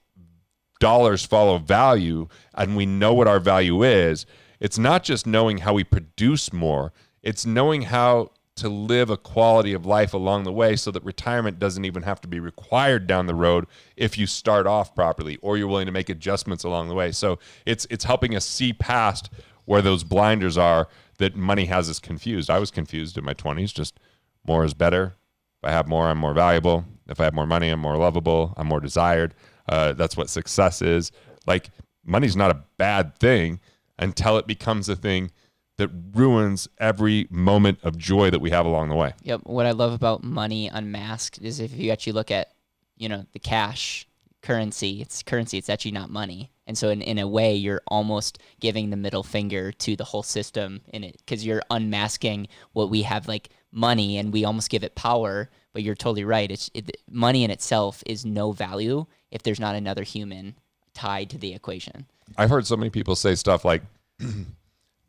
dollars 0.78 1.24
follow 1.24 1.58
value 1.58 2.28
and 2.54 2.76
we 2.76 2.86
know 2.86 3.12
what 3.12 3.26
our 3.26 3.40
value 3.40 3.82
is, 3.82 4.24
it's 4.60 4.78
not 4.78 5.02
just 5.02 5.26
knowing 5.26 5.58
how 5.58 5.74
we 5.74 5.84
produce 5.84 6.52
more, 6.52 6.92
it's 7.28 7.44
knowing 7.44 7.82
how 7.82 8.30
to 8.56 8.70
live 8.70 9.10
a 9.10 9.16
quality 9.18 9.74
of 9.74 9.84
life 9.84 10.14
along 10.14 10.44
the 10.44 10.52
way 10.52 10.74
so 10.76 10.90
that 10.90 11.04
retirement 11.04 11.58
doesn't 11.58 11.84
even 11.84 12.02
have 12.02 12.22
to 12.22 12.26
be 12.26 12.40
required 12.40 13.06
down 13.06 13.26
the 13.26 13.34
road 13.34 13.66
if 13.96 14.16
you 14.16 14.26
start 14.26 14.66
off 14.66 14.94
properly 14.94 15.36
or 15.42 15.58
you're 15.58 15.68
willing 15.68 15.84
to 15.84 15.92
make 15.92 16.08
adjustments 16.08 16.64
along 16.64 16.88
the 16.88 16.94
way. 16.94 17.12
So 17.12 17.38
it's 17.66 17.86
it's 17.90 18.04
helping 18.04 18.34
us 18.34 18.46
see 18.46 18.72
past 18.72 19.28
where 19.66 19.82
those 19.82 20.04
blinders 20.04 20.56
are 20.56 20.88
that 21.18 21.36
money 21.36 21.66
has 21.66 21.90
us 21.90 21.98
confused. 21.98 22.48
I 22.48 22.58
was 22.58 22.70
confused 22.70 23.18
in 23.18 23.24
my 23.26 23.34
20s 23.34 23.74
just 23.74 24.00
more 24.46 24.64
is 24.64 24.72
better. 24.72 25.14
If 25.62 25.68
I 25.68 25.72
have 25.72 25.86
more, 25.86 26.08
I'm 26.08 26.18
more 26.18 26.32
valuable. 26.32 26.86
If 27.08 27.20
I 27.20 27.24
have 27.24 27.34
more 27.34 27.46
money, 27.46 27.68
I'm 27.68 27.80
more 27.80 27.98
lovable. 27.98 28.54
I'm 28.56 28.68
more 28.68 28.80
desired. 28.80 29.34
Uh, 29.68 29.92
that's 29.92 30.16
what 30.16 30.30
success 30.30 30.80
is. 30.80 31.12
Like 31.46 31.68
money's 32.06 32.36
not 32.36 32.50
a 32.50 32.62
bad 32.78 33.18
thing 33.18 33.60
until 33.98 34.38
it 34.38 34.46
becomes 34.46 34.88
a 34.88 34.96
thing 34.96 35.30
that 35.78 35.90
ruins 36.12 36.68
every 36.78 37.26
moment 37.30 37.78
of 37.82 37.96
joy 37.96 38.30
that 38.30 38.40
we 38.40 38.50
have 38.50 38.66
along 38.66 38.88
the 38.90 38.94
way. 38.96 39.14
Yep. 39.22 39.42
What 39.44 39.64
I 39.64 39.70
love 39.70 39.92
about 39.92 40.22
Money 40.22 40.68
Unmasked 40.68 41.38
is 41.40 41.60
if 41.60 41.72
you 41.74 41.90
actually 41.90 42.12
look 42.12 42.30
at, 42.30 42.52
you 42.96 43.08
know, 43.08 43.24
the 43.32 43.38
cash 43.38 44.06
currency, 44.42 45.00
it's 45.00 45.22
currency, 45.22 45.56
it's 45.56 45.70
actually 45.70 45.92
not 45.92 46.10
money. 46.10 46.50
And 46.66 46.76
so 46.76 46.90
in, 46.90 47.00
in 47.00 47.18
a 47.18 47.26
way, 47.26 47.54
you're 47.54 47.82
almost 47.86 48.40
giving 48.60 48.90
the 48.90 48.96
middle 48.96 49.22
finger 49.22 49.72
to 49.72 49.96
the 49.96 50.04
whole 50.04 50.22
system 50.22 50.80
in 50.88 51.04
it 51.04 51.16
because 51.18 51.46
you're 51.46 51.62
unmasking 51.70 52.48
what 52.72 52.90
we 52.90 53.02
have 53.02 53.26
like 53.26 53.48
money 53.72 54.18
and 54.18 54.32
we 54.32 54.44
almost 54.44 54.70
give 54.70 54.82
it 54.82 54.94
power. 54.94 55.48
But 55.72 55.84
you're 55.84 55.94
totally 55.94 56.24
right. 56.24 56.50
It's 56.50 56.70
it, 56.74 56.96
money 57.08 57.44
in 57.44 57.50
itself 57.50 58.02
is 58.04 58.26
no 58.26 58.50
value 58.52 59.06
if 59.30 59.44
there's 59.44 59.60
not 59.60 59.76
another 59.76 60.02
human 60.02 60.56
tied 60.92 61.30
to 61.30 61.38
the 61.38 61.54
equation. 61.54 62.06
I've 62.36 62.50
heard 62.50 62.66
so 62.66 62.76
many 62.76 62.90
people 62.90 63.14
say 63.14 63.36
stuff 63.36 63.64
like, 63.64 63.82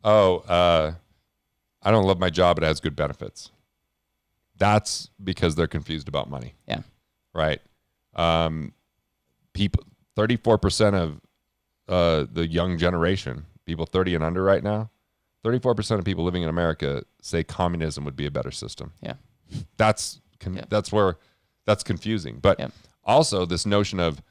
"Oh, 0.03 0.37
uh, 0.39 0.93
I 1.81 1.91
don't 1.91 2.05
love 2.05 2.19
my 2.19 2.29
job; 2.29 2.57
it 2.57 2.63
has 2.63 2.79
good 2.79 2.95
benefits." 2.95 3.51
That's 4.57 5.09
because 5.23 5.55
they're 5.55 5.67
confused 5.67 6.07
about 6.09 6.29
money, 6.29 6.55
Yeah. 6.67 6.81
right? 7.33 7.61
Um, 8.15 8.73
people, 9.53 9.83
thirty-four 10.15 10.57
percent 10.57 10.95
of 10.95 11.21
uh, 11.87 12.25
the 12.31 12.45
young 12.47 12.77
generation, 12.77 13.45
people 13.65 13.85
thirty 13.85 14.15
and 14.15 14.23
under, 14.23 14.43
right 14.43 14.63
now, 14.63 14.89
thirty-four 15.43 15.75
percent 15.75 15.99
of 15.99 16.05
people 16.05 16.23
living 16.25 16.43
in 16.43 16.49
America 16.49 17.03
say 17.21 17.43
communism 17.43 18.03
would 18.05 18.15
be 18.17 18.25
a 18.25 18.31
better 18.31 18.51
system. 18.51 18.91
Yeah. 19.01 19.13
That's 19.77 20.19
con- 20.39 20.55
Yeah. 20.57 20.65
that's 20.69 20.91
where 20.91 21.17
that's 21.65 21.83
confusing. 21.83 22.39
But 22.39 22.59
Yeah. 22.59 22.69
also 23.05 23.45
this 23.45 23.65
notion 23.65 23.99
of 23.99 24.21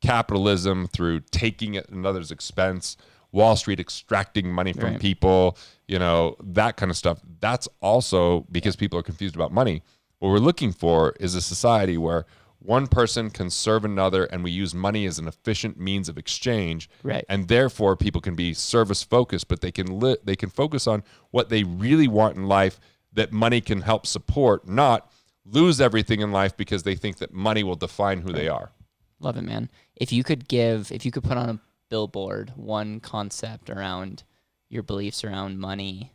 capitalism 0.00 0.86
through 0.88 1.20
taking 1.30 1.76
at 1.76 1.88
another's 1.88 2.30
expense, 2.30 2.96
Wall 3.32 3.56
Street 3.56 3.80
extracting 3.80 4.52
money 4.52 4.72
from 4.72 4.92
Right. 4.92 5.00
people, 5.00 5.56
you 5.88 5.98
know, 5.98 6.36
that 6.42 6.76
kind 6.76 6.90
of 6.90 6.96
stuff. 6.96 7.20
That's 7.40 7.66
also 7.80 8.46
because 8.52 8.76
people 8.76 8.98
are 8.98 9.02
confused 9.02 9.34
about 9.34 9.52
money. 9.52 9.82
What 10.18 10.28
we're 10.30 10.38
looking 10.38 10.72
for 10.72 11.14
is 11.18 11.34
a 11.34 11.40
society 11.40 11.96
where 11.98 12.26
one 12.60 12.86
person 12.86 13.28
can 13.30 13.50
serve 13.50 13.84
another 13.84 14.24
and 14.26 14.44
we 14.44 14.50
use 14.52 14.72
money 14.72 15.04
as 15.06 15.18
an 15.18 15.26
efficient 15.26 15.80
means 15.80 16.08
of 16.08 16.16
exchange 16.16 16.88
Right. 17.02 17.24
and 17.28 17.48
therefore 17.48 17.96
people 17.96 18.20
can 18.20 18.36
be 18.36 18.54
service 18.54 19.02
focused 19.02 19.48
but 19.48 19.60
they 19.62 19.72
can 19.72 19.98
li- 19.98 20.18
they 20.22 20.36
can 20.36 20.48
focus 20.48 20.86
on 20.86 21.02
what 21.32 21.48
they 21.48 21.64
really 21.64 22.06
want 22.06 22.36
in 22.36 22.46
life 22.46 22.78
that 23.12 23.32
money 23.32 23.60
can 23.60 23.80
help 23.80 24.06
support 24.06 24.68
not 24.68 25.10
lose 25.44 25.80
everything 25.80 26.20
in 26.20 26.30
life 26.30 26.56
because 26.56 26.84
they 26.84 26.94
think 26.94 27.16
that 27.18 27.32
money 27.32 27.64
will 27.64 27.74
define 27.74 28.20
who 28.20 28.32
they 28.32 28.46
are 28.48 28.70
Love 29.18 29.36
it, 29.36 29.42
man. 29.42 29.68
If 29.96 30.12
you 30.12 30.22
could 30.24 30.46
give, 30.48 30.90
if 30.92 31.04
you 31.04 31.10
could 31.12 31.22
put 31.24 31.36
on 31.36 31.48
a 31.48 31.60
billboard 31.92 32.54
one 32.56 33.00
concept 33.00 33.68
around 33.68 34.22
your 34.70 34.82
beliefs 34.82 35.24
around 35.24 35.58
money, 35.58 36.14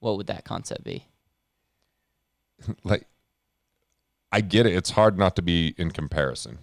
what 0.00 0.18
would 0.18 0.26
that 0.26 0.44
concept 0.44 0.84
be? 0.84 1.06
like 2.84 3.06
I 4.30 4.42
get 4.42 4.66
it. 4.66 4.74
It's 4.74 4.90
hard 4.90 5.16
not 5.16 5.34
to 5.36 5.42
be 5.42 5.74
in 5.78 5.92
comparison. 5.92 6.58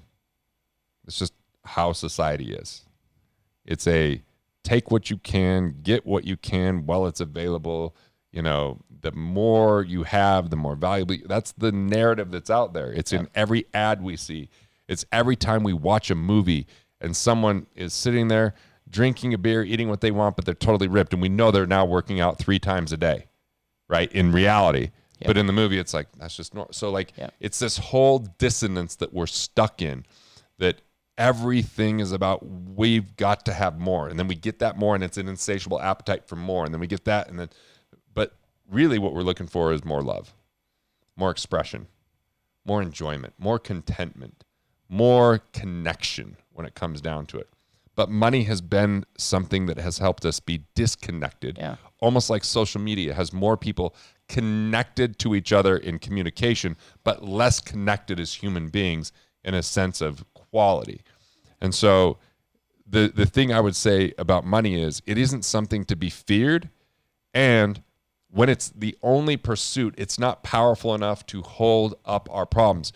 It's 1.07 1.17
just 1.17 1.33
how 1.63 1.91
society 1.91 2.53
is. 2.53 2.83
It's 3.65 3.87
a 3.87 4.21
take 4.63 4.91
what 4.91 5.09
you 5.09 5.17
can, 5.17 5.77
get 5.81 6.05
what 6.05 6.25
you 6.25 6.37
can 6.37 6.85
while 6.85 7.07
it's 7.07 7.19
available. 7.19 7.95
You 8.31 8.43
know, 8.43 8.81
the 9.01 9.11
more 9.11 9.81
you 9.81 10.03
have, 10.03 10.51
the 10.51 10.55
more 10.55 10.75
valuable. 10.75 11.15
That's 11.25 11.51
the 11.53 11.71
narrative 11.71 12.29
that's 12.29 12.51
out 12.51 12.73
there. 12.73 12.93
It's 12.93 13.11
in 13.11 13.27
every 13.33 13.65
ad 13.73 14.03
we 14.03 14.15
see. 14.17 14.49
It's 14.87 15.03
every 15.11 15.35
time 15.35 15.63
we 15.63 15.73
watch 15.73 16.11
a 16.11 16.15
movie 16.15 16.67
and 17.05 17.15
someone 17.15 17.67
is 17.75 17.93
sitting 17.93 18.27
there 18.27 18.55
drinking 18.89 19.33
a 19.33 19.37
beer, 19.37 19.63
eating 19.63 19.87
what 19.89 20.01
they 20.01 20.11
want, 20.11 20.35
but 20.35 20.43
they're 20.45 20.53
totally 20.53 20.87
ripped, 20.87 21.13
and 21.13 21.21
we 21.21 21.29
know 21.29 21.51
they're 21.51 21.65
now 21.67 21.85
working 21.85 22.19
out 22.19 22.37
three 22.37 22.59
times 22.59 22.91
a 22.91 22.97
day, 22.97 23.27
right? 23.87 24.11
In 24.11 24.31
reality. 24.31 24.91
Yep. 25.19 25.27
But 25.27 25.37
in 25.37 25.47
the 25.47 25.53
movie, 25.53 25.79
it's 25.79 25.93
like 25.93 26.07
that's 26.17 26.35
just 26.35 26.53
normal. 26.53 26.73
So 26.73 26.89
like, 26.91 27.13
Yep. 27.17 27.33
it's 27.39 27.59
this 27.59 27.77
whole 27.77 28.19
dissonance 28.19 28.95
that 28.97 29.13
we're 29.13 29.27
stuck 29.27 29.81
in, 29.81 30.05
that 30.57 30.81
everything 31.17 31.99
is 31.99 32.11
about 32.11 32.45
we've 32.45 33.15
got 33.15 33.45
to 33.45 33.53
have 33.53 33.79
more, 33.79 34.07
and 34.09 34.19
then 34.19 34.27
we 34.27 34.35
get 34.35 34.59
that 34.59 34.77
more, 34.77 34.95
and 34.95 35.03
it's 35.03 35.17
an 35.17 35.27
insatiable 35.29 35.79
appetite 35.79 36.27
for 36.27 36.35
more, 36.35 36.65
and 36.65 36.73
then 36.73 36.81
we 36.81 36.87
get 36.87 37.05
that, 37.05 37.29
and 37.29 37.39
then, 37.39 37.49
but 38.13 38.35
really, 38.69 38.97
what 38.97 39.13
we're 39.13 39.21
looking 39.21 39.47
for 39.47 39.71
is 39.71 39.85
more 39.85 40.01
love, 40.01 40.33
more 41.15 41.31
expression, 41.31 41.87
more 42.65 42.81
enjoyment, 42.81 43.33
more 43.37 43.59
contentment, 43.59 44.43
more 44.89 45.39
connection 45.53 46.37
when 46.55 46.65
it 46.65 46.73
comes 46.75 47.01
down 47.01 47.25
to 47.27 47.37
it. 47.37 47.49
But 47.95 48.09
money 48.09 48.43
has 48.43 48.59
been 48.61 49.05
something 49.17 49.67
that 49.67 49.77
has 49.77 49.99
helped 49.99 50.25
us 50.25 50.39
be 50.39 50.63
disconnected. 50.75 51.57
Yeah. 51.57 51.75
Almost 52.01 52.29
like 52.29 52.43
social 52.43 52.81
media 52.81 53.13
has 53.13 53.31
more 53.31 53.55
people 53.55 53.95
connected 54.27 55.17
to 55.19 55.35
each 55.35 55.53
other 55.53 55.77
in 55.77 55.99
communication, 55.99 56.75
but 57.03 57.23
less 57.23 57.61
connected 57.61 58.19
as 58.19 58.33
human 58.33 58.67
beings 58.67 59.11
in 59.43 59.53
a 59.53 59.63
sense 59.63 60.01
of 60.01 60.25
quality. 60.33 61.01
And 61.61 61.73
so 61.73 62.17
the 62.87 63.11
the 63.13 63.25
thing 63.25 63.53
I 63.53 63.61
would 63.61 63.75
say 63.75 64.13
about 64.17 64.45
money 64.45 64.81
is 64.81 65.01
it 65.05 65.17
isn't 65.17 65.45
something 65.45 65.85
to 65.85 65.95
be 65.95 66.09
feared 66.09 66.69
and 67.33 67.81
when 68.35 68.49
it's 68.49 68.69
the 68.69 68.97
only 69.01 69.37
pursuit, 69.37 69.95
it's 69.97 70.19
not 70.19 70.43
powerful 70.43 70.93
enough 70.93 71.25
to 71.27 71.41
hold 71.41 71.95
up 72.03 72.27
our 72.29 72.45
problems. 72.45 72.91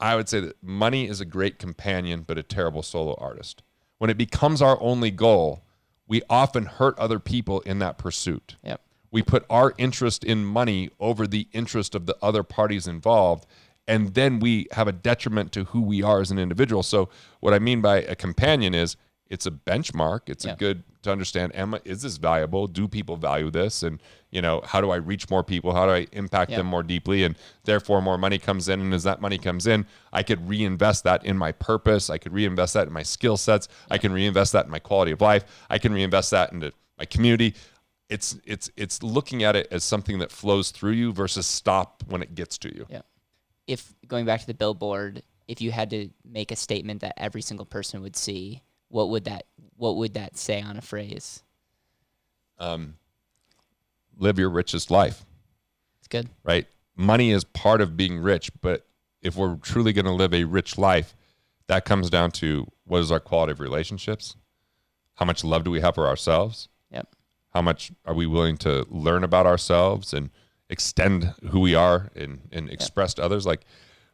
I 0.00 0.16
would 0.16 0.28
say 0.28 0.40
that 0.40 0.62
money 0.62 1.06
is 1.08 1.20
a 1.20 1.24
great 1.24 1.58
companion, 1.58 2.24
but 2.26 2.38
a 2.38 2.42
terrible 2.42 2.82
solo 2.82 3.14
artist. 3.18 3.62
When 3.98 4.10
it 4.10 4.18
becomes 4.18 4.60
our 4.60 4.80
only 4.82 5.10
goal, 5.10 5.62
we 6.06 6.22
often 6.28 6.66
hurt 6.66 6.98
other 6.98 7.18
people 7.18 7.60
in 7.60 7.78
that 7.78 7.96
pursuit. 7.96 8.56
Yep. 8.64 8.80
We 9.10 9.22
put 9.22 9.46
our 9.48 9.72
interest 9.78 10.24
in 10.24 10.44
money 10.44 10.90
over 10.98 11.26
the 11.26 11.46
interest 11.52 11.94
of 11.94 12.06
the 12.06 12.16
other 12.20 12.42
parties 12.42 12.88
involved, 12.88 13.46
and 13.86 14.14
then 14.14 14.40
we 14.40 14.66
have 14.72 14.88
a 14.88 14.92
detriment 14.92 15.52
to 15.52 15.64
who 15.64 15.80
we 15.80 16.02
are 16.02 16.20
as 16.20 16.30
an 16.30 16.38
individual. 16.38 16.82
So, 16.82 17.08
what 17.40 17.54
I 17.54 17.58
mean 17.60 17.80
by 17.80 17.98
a 17.98 18.16
companion 18.16 18.74
is 18.74 18.96
it's 19.28 19.46
a 19.46 19.50
benchmark. 19.52 20.22
It's 20.26 20.44
Yeah. 20.44 20.54
a 20.54 20.56
good 20.56 20.82
to 21.04 21.12
understand. 21.12 21.54
Am 21.54 21.76
is 21.84 22.02
this 22.02 22.16
valuable? 22.16 22.66
Do 22.66 22.88
people 22.88 23.16
value 23.16 23.50
this? 23.50 23.82
And 23.82 24.00
you 24.30 24.42
know, 24.42 24.60
how 24.64 24.80
do 24.80 24.90
I 24.90 24.96
reach 24.96 25.30
more 25.30 25.44
people? 25.44 25.72
How 25.74 25.86
do 25.86 25.92
I 25.92 26.06
impact 26.12 26.50
Yeah. 26.50 26.58
them 26.58 26.66
more 26.66 26.82
deeply? 26.82 27.22
And 27.22 27.36
therefore, 27.64 28.02
more 28.02 28.18
money 28.18 28.38
comes 28.38 28.68
in. 28.68 28.80
And 28.80 28.92
as 28.92 29.04
that 29.04 29.20
money 29.20 29.38
comes 29.38 29.66
in, 29.66 29.86
I 30.12 30.22
could 30.24 30.48
reinvest 30.48 31.04
that 31.04 31.24
in 31.24 31.38
my 31.38 31.52
purpose. 31.52 32.10
I 32.10 32.18
could 32.18 32.32
reinvest 32.32 32.74
that 32.74 32.86
in 32.88 32.92
my 32.92 33.04
skill 33.04 33.36
sets. 33.36 33.68
I 33.90 33.98
can 33.98 34.12
reinvest 34.12 34.52
that 34.52 34.64
in 34.64 34.70
my 34.72 34.80
quality 34.80 35.12
of 35.12 35.20
life. 35.20 35.44
I 35.70 35.78
can 35.78 35.92
reinvest 35.92 36.30
that 36.32 36.52
into 36.52 36.72
my 36.98 37.04
community. 37.04 37.54
It's 38.10 38.36
it's 38.44 38.70
it's 38.76 39.02
looking 39.02 39.44
at 39.44 39.56
it 39.56 39.68
as 39.70 39.84
something 39.84 40.18
that 40.18 40.30
flows 40.30 40.70
through 40.70 40.92
you 40.92 41.12
versus 41.12 41.46
stop 41.46 42.02
when 42.08 42.20
it 42.22 42.34
gets 42.34 42.58
to 42.58 42.74
you. 42.74 42.86
Yeah. 42.90 43.02
If 43.66 43.94
going 44.06 44.26
back 44.26 44.40
to 44.40 44.46
the 44.46 44.54
billboard, 44.54 45.22
if 45.48 45.60
you 45.62 45.70
had 45.72 45.90
to 45.90 46.10
make 46.24 46.50
a 46.50 46.56
statement 46.56 47.00
that 47.00 47.14
every 47.16 47.40
single 47.40 47.64
person 47.66 48.02
would 48.02 48.16
see, 48.16 48.62
what 48.94 49.08
would 49.08 49.24
that 49.24 49.44
what 49.76 49.96
would 49.96 50.14
that 50.14 50.36
say 50.36 50.62
on 50.62 50.76
a 50.76 50.80
phrase? 50.80 51.42
Um, 52.60 52.94
live 54.16 54.38
your 54.38 54.48
richest 54.48 54.88
life. 54.88 55.24
It's 55.98 56.06
good. 56.06 56.28
right? 56.44 56.66
Money 56.94 57.32
is 57.32 57.42
part 57.42 57.80
of 57.80 57.96
being 57.96 58.20
rich, 58.20 58.52
but 58.60 58.86
if 59.20 59.34
we're 59.34 59.56
truly 59.56 59.92
going 59.92 60.04
to 60.04 60.12
live 60.12 60.32
a 60.32 60.44
rich 60.44 60.78
life, 60.78 61.16
that 61.66 61.84
comes 61.84 62.08
down 62.08 62.30
to 62.32 62.68
what 62.84 63.00
is 63.00 63.10
our 63.10 63.18
quality 63.18 63.50
of 63.50 63.58
relationships? 63.58 64.36
How 65.14 65.24
much 65.24 65.42
love 65.42 65.64
do 65.64 65.72
we 65.72 65.80
have 65.80 65.96
for 65.96 66.06
ourselves? 66.06 66.68
Yep. 66.92 67.08
How 67.52 67.62
much 67.62 67.90
are 68.04 68.14
we 68.14 68.26
willing 68.26 68.56
to 68.58 68.86
learn 68.88 69.24
about 69.24 69.44
ourselves 69.46 70.14
and 70.14 70.30
extend 70.70 71.34
who 71.50 71.58
we 71.58 71.74
are 71.74 72.10
and, 72.14 72.42
and 72.52 72.70
express 72.70 73.14
to 73.14 73.24
others? 73.24 73.44
Like 73.44 73.62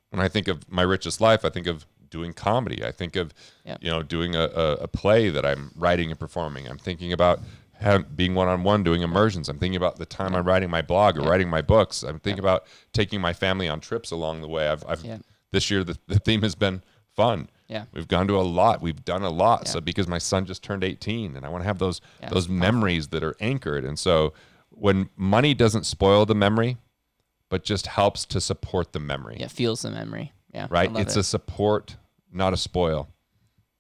when 0.08 0.20
I 0.20 0.28
think 0.28 0.48
of 0.48 0.70
my 0.70 0.82
richest 0.82 1.20
life, 1.20 1.44
I 1.44 1.50
think 1.50 1.66
of 1.66 1.84
doing 2.10 2.32
comedy. 2.32 2.84
I 2.84 2.92
think 2.92 3.16
of, 3.16 3.32
Yep. 3.64 3.78
you 3.82 3.90
know, 3.90 4.02
doing 4.02 4.34
a, 4.34 4.42
a, 4.44 4.72
a 4.74 4.88
play 4.88 5.28
that 5.30 5.46
I'm 5.46 5.70
writing 5.76 6.10
and 6.10 6.18
performing. 6.18 6.68
I'm 6.68 6.78
thinking 6.78 7.12
about 7.12 7.40
have, 7.74 8.14
being 8.16 8.34
one-on-one 8.34 8.82
doing 8.82 9.02
immersions. 9.02 9.48
I'm 9.48 9.58
thinking 9.58 9.76
about 9.76 9.96
the 9.96 10.04
time 10.06 10.34
I'm 10.34 10.44
writing 10.44 10.68
my 10.70 10.82
blog 10.82 11.16
or 11.16 11.22
writing 11.22 11.48
my 11.48 11.62
books. 11.62 12.02
I'm 12.02 12.18
thinking 12.18 12.40
about 12.40 12.64
taking 12.92 13.20
my 13.20 13.32
family 13.32 13.68
on 13.68 13.80
trips 13.80 14.10
along 14.10 14.42
the 14.42 14.48
way. 14.48 14.68
I've, 14.68 14.84
I've 14.86 15.02
Yeah. 15.04 15.18
this 15.52 15.70
year 15.70 15.82
the, 15.84 15.96
the 16.06 16.18
theme 16.18 16.42
has 16.42 16.54
been 16.54 16.82
fun. 17.16 17.48
Yeah. 17.68 17.84
We've 17.92 18.08
gone 18.08 18.26
to 18.28 18.34
a 18.36 18.42
lot. 18.42 18.82
We've 18.82 19.02
done 19.04 19.22
a 19.22 19.30
lot. 19.30 19.62
Yeah. 19.64 19.70
So 19.72 19.80
because 19.80 20.08
my 20.08 20.18
son 20.18 20.44
just 20.44 20.62
turned 20.62 20.84
18 20.84 21.36
and 21.36 21.46
I 21.46 21.48
want 21.48 21.62
to 21.62 21.66
have 21.66 21.78
those 21.78 22.00
Yeah, 22.20 22.28
those 22.30 22.48
memories 22.48 23.08
that 23.08 23.22
are 23.22 23.36
anchored. 23.40 23.84
And 23.84 23.98
so 23.98 24.34
when 24.70 25.08
money 25.16 25.54
doesn't 25.54 25.84
spoil 25.86 26.26
the 26.26 26.34
memory, 26.34 26.76
but 27.48 27.64
just 27.64 27.86
helps 27.86 28.24
to 28.26 28.40
support 28.40 28.92
the 28.92 29.00
memory. 29.00 29.36
Yeah, 29.40 29.48
feels 29.48 29.82
the 29.82 29.90
memory. 29.90 30.32
Yeah. 30.52 30.66
Right? 30.70 30.90
It's 30.96 31.16
it. 31.16 31.20
a 31.20 31.22
support, 31.22 31.96
not 32.32 32.52
a 32.52 32.56
spoil. 32.56 33.08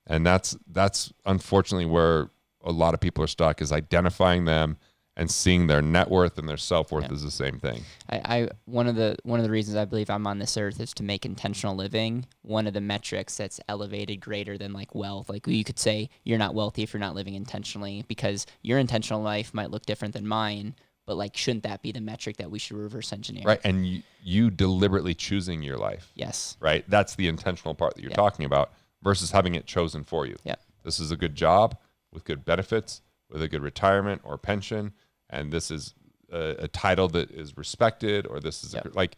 And 0.06 0.26
that's 0.26 0.56
that's 0.70 1.12
unfortunately 1.24 1.86
where 1.86 2.30
a 2.64 2.72
lot 2.72 2.94
of 2.94 3.00
people 3.00 3.22
are 3.24 3.28
stuck 3.28 3.62
is 3.62 3.72
identifying 3.72 4.44
them 4.44 4.76
and 5.16 5.30
seeing 5.30 5.66
their 5.66 5.82
net 5.82 6.08
worth 6.10 6.38
and 6.38 6.48
their 6.48 6.56
self 6.56 6.90
worth 6.92 7.04
Yeah. 7.04 7.12
as 7.12 7.22
the 7.22 7.30
same 7.30 7.58
thing. 7.58 7.82
I, 8.08 8.16
I 8.24 8.48
one 8.64 8.86
of 8.86 8.96
the 8.96 9.16
one 9.22 9.38
of 9.38 9.44
the 9.44 9.50
reasons 9.50 9.76
I 9.76 9.84
believe 9.84 10.08
I'm 10.10 10.26
on 10.26 10.38
this 10.38 10.56
earth 10.56 10.80
is 10.80 10.92
to 10.94 11.02
make 11.02 11.24
intentional 11.26 11.76
living 11.76 12.26
one 12.42 12.66
of 12.66 12.72
the 12.74 12.80
metrics 12.80 13.36
that's 13.36 13.60
elevated 13.68 14.20
greater 14.20 14.56
than 14.58 14.72
like 14.72 14.94
wealth. 14.94 15.28
Like 15.28 15.46
you 15.46 15.64
could 15.64 15.78
say 15.78 16.08
you're 16.24 16.38
not 16.38 16.54
wealthy 16.54 16.82
if 16.82 16.92
you're 16.92 17.00
not 17.00 17.14
living 17.14 17.34
intentionally 17.34 18.04
because 18.08 18.46
your 18.62 18.78
intentional 18.78 19.22
life 19.22 19.52
might 19.54 19.70
look 19.70 19.84
different 19.86 20.14
than 20.14 20.26
mine, 20.26 20.74
but 21.10 21.16
like 21.16 21.36
shouldn't 21.36 21.64
that 21.64 21.82
be 21.82 21.90
the 21.90 22.00
metric 22.00 22.36
that 22.36 22.48
we 22.52 22.60
should 22.60 22.76
reverse 22.76 23.12
engineer? 23.12 23.42
Right? 23.44 23.60
And 23.64 23.84
you, 23.84 24.02
you 24.22 24.48
deliberately 24.48 25.12
choosing 25.12 25.60
your 25.60 25.76
life. 25.76 26.12
Yes. 26.14 26.56
right? 26.60 26.84
That's 26.88 27.16
the 27.16 27.26
intentional 27.26 27.74
part 27.74 27.96
that 27.96 28.00
you're 28.02 28.12
Yeah. 28.12 28.16
talking 28.16 28.44
about 28.44 28.70
versus 29.02 29.32
having 29.32 29.56
it 29.56 29.66
chosen 29.66 30.04
for 30.04 30.24
you. 30.24 30.36
Yeah. 30.44 30.54
This 30.84 31.00
is 31.00 31.10
a 31.10 31.16
good 31.16 31.34
job 31.34 31.76
with 32.12 32.22
good 32.22 32.44
benefits, 32.44 33.02
with 33.28 33.42
a 33.42 33.48
good 33.48 33.60
retirement 33.60 34.20
or 34.22 34.38
pension, 34.38 34.92
and 35.28 35.52
this 35.52 35.72
is 35.72 35.94
a, 36.30 36.54
a 36.60 36.68
title 36.68 37.08
that 37.08 37.32
is 37.32 37.56
respected, 37.56 38.24
or 38.28 38.38
this 38.38 38.62
is 38.62 38.72
a, 38.74 38.88
like, 38.94 39.16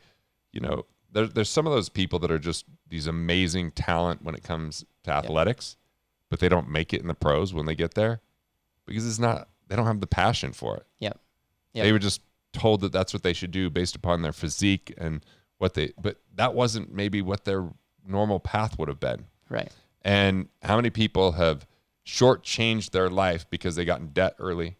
you 0.50 0.60
know, 0.60 0.86
there, 1.12 1.26
there's 1.26 1.50
some 1.50 1.66
of 1.66 1.74
those 1.74 1.90
people 1.90 2.18
that 2.20 2.30
are 2.30 2.38
just 2.38 2.64
these 2.88 3.06
amazing 3.06 3.72
talent 3.72 4.22
when 4.22 4.34
it 4.34 4.42
comes 4.42 4.82
to 5.04 5.10
athletics, 5.10 5.76
but 6.30 6.40
they 6.40 6.48
don't 6.48 6.70
make 6.70 6.94
it 6.94 7.02
in 7.02 7.06
the 7.06 7.12
pros 7.14 7.52
when 7.52 7.66
they 7.66 7.74
get 7.74 7.92
there 7.92 8.22
because 8.86 9.06
it's 9.06 9.18
not, 9.18 9.50
they 9.68 9.76
don't 9.76 9.84
have 9.84 10.00
the 10.00 10.06
passion 10.06 10.54
for 10.54 10.78
it. 10.78 10.86
Yep. 11.00 11.18
Yep. 11.74 11.84
They 11.84 11.92
were 11.92 11.98
just 11.98 12.20
told 12.52 12.80
that 12.82 12.92
that's 12.92 13.12
what 13.14 13.22
they 13.22 13.32
should 13.32 13.50
do 13.50 13.70
based 13.70 13.96
upon 13.96 14.22
their 14.22 14.32
physique 14.32 14.92
and 14.98 15.24
what 15.58 15.74
they, 15.74 15.92
but 16.00 16.18
that 16.34 16.54
wasn't 16.54 16.92
maybe 16.92 17.22
what 17.22 17.44
their 17.44 17.68
normal 18.06 18.40
path 18.40 18.78
would 18.78 18.88
have 18.88 19.00
been. 19.00 19.26
Right. 19.48 19.70
And 20.02 20.48
how 20.62 20.76
many 20.76 20.90
people 20.90 21.32
have 21.32 21.66
shortchanged 22.04 22.90
their 22.90 23.08
life 23.08 23.48
because 23.48 23.76
they 23.76 23.84
got 23.84 24.00
in 24.00 24.08
debt 24.08 24.34
early, 24.38 24.76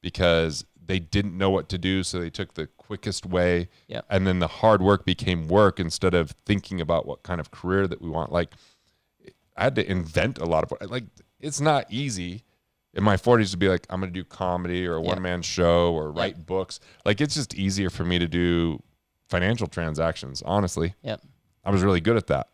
because 0.00 0.64
they 0.84 0.98
didn't 0.98 1.36
know 1.36 1.48
what 1.50 1.68
to 1.70 1.78
do, 1.78 2.02
so 2.02 2.20
they 2.20 2.30
took 2.30 2.54
the 2.54 2.66
quickest 2.66 3.24
way, 3.24 3.68
Yep. 3.88 4.04
and 4.10 4.26
then 4.26 4.38
the 4.40 4.48
hard 4.48 4.82
work 4.82 5.06
became 5.06 5.48
work 5.48 5.80
instead 5.80 6.12
of 6.14 6.32
thinking 6.44 6.80
about 6.80 7.06
what 7.06 7.22
kind 7.22 7.40
of 7.40 7.50
career 7.50 7.86
that 7.86 8.02
we 8.02 8.10
want. 8.10 8.30
Like, 8.32 8.52
I 9.56 9.64
had 9.64 9.74
to 9.76 9.90
invent 9.90 10.38
a 10.38 10.44
lot 10.44 10.64
of 10.64 10.90
like. 10.90 11.04
It's 11.40 11.60
not 11.60 11.86
easy 11.90 12.44
in 12.94 13.02
my 13.02 13.16
40s 13.16 13.50
to 13.52 13.56
be 13.56 13.68
like, 13.68 13.86
I'm 13.90 14.00
going 14.00 14.12
to 14.12 14.18
do 14.18 14.24
comedy 14.24 14.86
or 14.86 14.96
a 14.96 15.02
Yeah. 15.02 15.08
one 15.08 15.22
man 15.22 15.42
show 15.42 15.92
or 15.94 16.10
write 16.12 16.44
books. 16.46 16.78
Like, 17.04 17.20
it's 17.20 17.34
just 17.34 17.54
easier 17.54 17.90
for 17.90 18.04
me 18.04 18.18
to 18.18 18.28
do 18.28 18.82
financial 19.28 19.66
transactions, 19.66 20.42
honestly. 20.42 20.94
Yep. 21.02 21.22
I 21.64 21.70
was 21.70 21.82
really 21.82 22.00
good 22.00 22.16
at 22.16 22.26
that. 22.26 22.48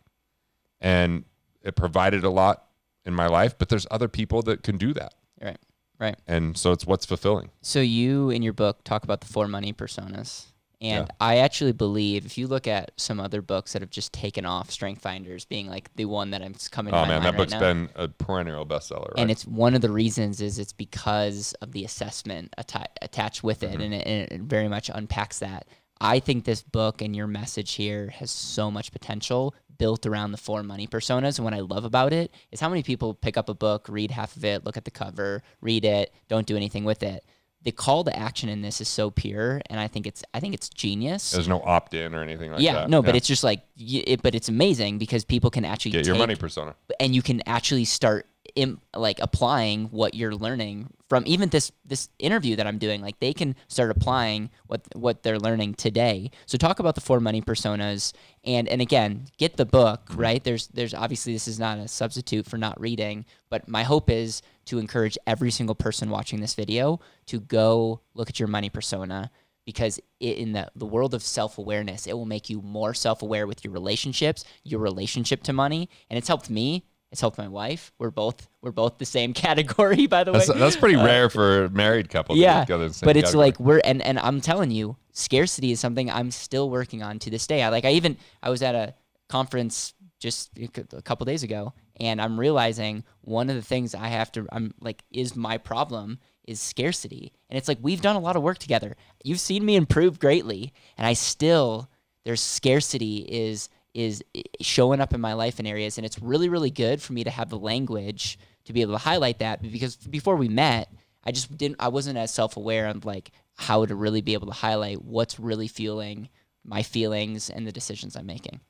And 0.81 1.25
it 1.63 1.75
provided 1.75 2.23
a 2.25 2.31
lot 2.31 2.67
in 3.05 3.15
my 3.15 3.27
life, 3.27 3.59
but 3.59 3.69
there's 3.69 3.87
other 3.91 4.07
people 4.09 4.43
that 4.43 4.63
can 4.63 4.77
do 4.79 4.95
that. 4.95 5.15
Right. 5.41 5.59
Right. 5.99 6.17
And 6.29 6.57
so 6.57 6.71
it's 6.71 6.87
what's 6.87 7.05
fulfilling. 7.05 7.51
So 7.61 7.81
you 7.81 8.31
in 8.31 8.43
your 8.43 8.53
book 8.53 8.85
talk 8.85 9.03
about 9.03 9.21
the 9.21 9.27
four 9.27 9.49
money 9.49 9.73
personas. 9.73 10.47
And 10.81 11.07
Yeah. 11.09 11.15
I 11.21 11.39
actually 11.39 11.73
believe 11.73 12.25
if 12.25 12.39
you 12.39 12.47
look 12.47 12.69
at 12.69 12.93
some 12.97 13.19
other 13.19 13.43
books 13.43 13.73
that 13.73 13.83
have 13.83 13.91
just 13.91 14.13
taken 14.13 14.47
off, 14.47 14.71
Strength 14.71 15.03
Finders 15.03 15.45
being 15.45 15.69
like 15.69 15.91
the 15.97 16.05
one 16.05 16.31
that 16.31 16.41
I'm 16.43 16.55
coming 16.71 16.93
to 16.93 16.99
Oh 16.99 17.03
my 17.03 17.09
man, 17.09 17.23
that 17.23 17.31
right 17.31 17.37
book's 17.37 17.53
now. 17.53 17.59
been 17.61 17.89
a 17.97 18.07
perennial 18.09 18.65
bestseller. 18.65 19.09
Right? 19.09 19.19
and 19.19 19.31
it's 19.31 19.45
one 19.47 19.75
of 19.75 19.81
the 19.81 19.91
reasons 19.91 20.41
is 20.41 20.59
it's 20.59 20.73
because 20.73 21.53
of 21.63 21.73
the 21.73 21.85
assessment 21.85 22.55
atta- 22.59 22.87
attached 23.03 23.43
with 23.43 23.61
Mm-hmm. 23.63 23.81
and, 23.81 23.95
it, 23.95 24.07
and 24.07 24.33
it 24.33 24.41
very 24.43 24.69
much 24.69 24.89
unpacks 24.95 25.41
that 25.41 25.67
I 26.01 26.21
think 26.21 26.45
this 26.45 26.63
book 26.63 27.03
and 27.03 27.17
your 27.17 27.27
message 27.27 27.73
here 27.73 28.11
has 28.11 28.31
so 28.31 28.71
much 28.71 28.93
potential 28.93 29.57
built 29.79 30.07
around 30.07 30.31
the 30.31 30.39
four 30.39 30.63
money 30.63 30.87
personas. 30.87 31.39
And 31.39 31.45
what 31.45 31.55
I 31.55 31.61
love 31.61 31.85
about 31.85 32.13
it 32.13 32.33
is 32.53 32.61
how 32.61 32.69
many 32.69 32.85
people 32.85 33.15
pick 33.15 33.37
up 33.37 33.49
a 33.49 33.55
book, 33.55 33.87
read 33.89 34.13
half 34.13 34.37
of 34.37 34.45
it, 34.45 34.65
look 34.65 34.77
at 34.77 34.85
the 34.85 34.93
cover, 34.93 35.43
read 35.61 35.85
it, 35.85 36.15
don't 36.29 36.47
do 36.47 36.57
anything 36.57 36.85
with 36.85 37.03
it. 37.03 37.25
The 37.63 37.73
call 37.73 38.05
to 38.05 38.17
action 38.17 38.49
in 38.49 38.63
this 38.63 38.81
is 38.81 38.89
so 38.89 39.11
pure, 39.11 39.61
and 39.69 39.81
I 39.81 39.89
think 39.89 40.07
it's 40.07 40.23
I 40.33 40.41
think 40.41 40.55
it's 40.55 40.69
genius. 40.69 41.33
There's 41.33 41.49
no 41.49 41.61
opt 41.63 41.93
in 41.93 42.15
or 42.15 42.23
anything 42.23 42.51
like 42.51 42.59
that. 42.59 42.65
yeah, 42.65 42.73
that. 42.75 42.91
no, 42.91 43.03
but 43.03 43.17
it's 43.17 43.27
just 43.27 43.43
like, 43.43 43.63
it, 43.77 44.23
but 44.23 44.35
it's 44.35 44.49
amazing 44.49 44.99
because 44.99 45.25
people 45.25 45.51
can 45.51 45.65
actually 45.65 45.91
get 45.91 46.07
your 46.07 46.17
money 46.17 46.37
persona. 46.37 46.77
and 47.01 47.15
you 47.15 47.23
can 47.23 47.43
actually 47.47 47.85
start 47.85 48.27
Im- 48.55 48.81
like 48.97 49.19
applying 49.21 49.87
what 49.87 50.15
you're 50.15 50.35
learning 50.35 50.93
from 51.09 51.23
even 51.27 51.51
this 51.51 51.71
this 51.85 52.09
interview 52.19 52.57
that 52.57 52.67
I'm 52.67 52.79
doing 52.79 53.03
like 53.03 53.21
they 53.21 53.33
can 53.33 53.55
start 53.69 53.91
applying 53.91 54.51
what 54.67 54.83
what 54.95 55.23
they're 55.23 55.39
learning 55.39 55.75
today 55.75 56.31
so 56.47 56.57
talk 56.57 56.79
about 56.79 56.95
the 56.95 57.01
four 57.01 57.21
money 57.21 57.43
personas 57.43 58.15
and 58.45 58.67
and 58.67 58.81
again 58.81 59.27
get 59.37 59.59
the 59.59 59.67
book 59.67 60.07
mm-hmm. 60.07 60.21
right 60.21 60.45
there's 60.45 60.69
there's 60.69 60.95
obviously 60.95 61.35
this 61.35 61.47
is 61.47 61.61
not 61.61 61.79
a 61.79 61.87
substitute 61.89 62.47
for 62.47 62.57
not 62.57 62.81
reading 62.81 63.27
but 63.51 63.69
my 63.69 63.83
hope 63.83 64.09
is 64.09 64.41
to 64.69 64.79
encourage 64.79 65.19
every 65.27 65.51
single 65.51 65.75
person 65.75 66.11
watching 66.11 66.41
this 66.41 66.55
video 66.55 67.01
to 67.27 67.41
go 67.41 68.01
look 68.15 68.29
at 68.29 68.39
your 68.39 68.49
money 68.49 68.69
persona 68.71 69.31
because 69.65 69.99
it, 70.21 70.39
in 70.39 70.53
the, 70.53 70.71
the 70.77 70.87
world 70.87 71.15
of 71.15 71.23
self-awareness 71.23 72.07
it 72.07 72.13
will 72.15 72.27
make 72.27 72.49
you 72.49 72.61
more 72.63 72.95
self-aware 72.95 73.47
with 73.47 73.65
your 73.65 73.73
relationships 73.73 74.45
your 74.65 74.81
relationship 74.81 75.43
to 75.43 75.53
money 75.53 75.89
and 76.09 76.17
it's 76.19 76.29
helped 76.29 76.49
me 76.51 76.85
it's 77.11 77.21
helped 77.21 77.39
my 77.39 77.49
wife 77.49 77.93
we're 77.99 78.11
both 78.11 78.49
we're 78.63 78.71
both 78.71 78.99
the 78.99 79.07
same 79.07 79.33
category 79.47 80.07
by 80.07 80.25
the 80.25 80.33
way 80.33 80.39
That's, 80.39 80.59
that's 80.59 80.77
pretty 80.77 80.97
uh, 80.97 81.05
rare 81.05 81.31
for 81.31 81.65
a 81.65 81.71
married 81.71 82.09
couple. 82.11 82.35
to 82.35 82.41
yeah 82.41 82.61
get 82.61 82.67
together 82.67 82.89
the 82.89 82.95
same 82.95 83.07
but 83.07 83.17
it's 83.17 83.29
category. 83.31 83.47
like 83.47 83.61
we're 83.61 83.81
and, 83.85 84.03
and 84.03 84.19
i'm 84.19 84.41
telling 84.41 84.71
you 84.71 84.97
scarcity 85.13 85.73
is 85.73 85.81
something 85.81 86.11
i'm 86.11 86.31
still 86.31 86.71
working 86.71 87.03
on 87.03 87.19
to 87.19 87.31
this 87.31 87.47
day 87.47 87.63
i 87.63 87.69
like 87.69 87.85
i 87.85 87.91
even 87.93 88.17
i 88.43 88.51
was 88.51 88.63
at 88.63 88.75
a 88.75 88.95
conference 89.29 89.95
just 90.19 90.51
a 90.59 91.03
couple 91.03 91.25
days 91.25 91.43
ago 91.43 91.73
and 92.01 92.21
i'm 92.21 92.39
realizing 92.39 93.05
one 93.23 93.49
of 93.51 93.57
the 93.57 93.63
things 93.63 93.95
i 93.95 94.09
have 94.09 94.31
to 94.33 94.47
i'm 94.53 94.73
like 94.81 95.03
is 95.11 95.37
my 95.37 95.59
problem 95.59 96.19
is 96.49 96.61
scarcity. 96.61 97.35
And 97.51 97.59
it's 97.59 97.69
like 97.69 97.79
we've 97.83 98.01
done 98.01 98.17
a 98.17 98.21
lot 98.21 98.35
of 98.35 98.43
work 98.43 98.59
together. 98.59 98.97
You've 99.23 99.39
seen 99.39 99.65
me 99.65 99.77
improve 99.77 100.19
greatly 100.19 100.73
and 100.97 101.07
i 101.07 101.13
still 101.13 101.89
there's 102.25 102.41
scarcity 102.41 103.19
is 103.19 103.69
is 103.95 104.25
showing 104.61 105.01
up 105.01 105.13
in 105.13 105.21
my 105.21 105.35
life 105.35 105.61
in 105.61 105.67
areas. 105.67 105.99
And 105.99 106.07
it's 106.07 106.19
really 106.19 106.49
really 106.49 106.71
good 106.71 107.03
for 107.03 107.13
me 107.13 107.23
to 107.23 107.31
have 107.31 107.51
the 107.51 107.59
language 107.59 108.39
to 108.65 108.73
be 108.73 108.81
able 108.81 108.95
to 108.95 108.99
highlight 108.99 109.39
that 109.41 109.63
because 109.63 109.97
before 109.97 110.37
we 110.37 110.49
met 110.49 110.93
i 111.25 111.33
just 111.33 111.57
didn't 111.57 111.77
i 111.81 111.89
wasn't 111.89 112.19
as 112.19 112.33
self-aware 112.33 112.87
of 112.87 113.05
like 113.05 113.31
how 113.57 113.87
to 113.87 113.95
really 113.95 114.21
be 114.21 114.35
able 114.35 114.47
to 114.47 114.53
highlight 114.53 115.03
what's 115.03 115.41
really 115.41 115.69
fueling 115.69 116.29
my 116.65 116.83
feelings 116.83 117.51
and 117.51 117.67
the 117.67 117.73
decisions 117.73 118.17
i'm 118.17 118.27
making. 118.27 118.61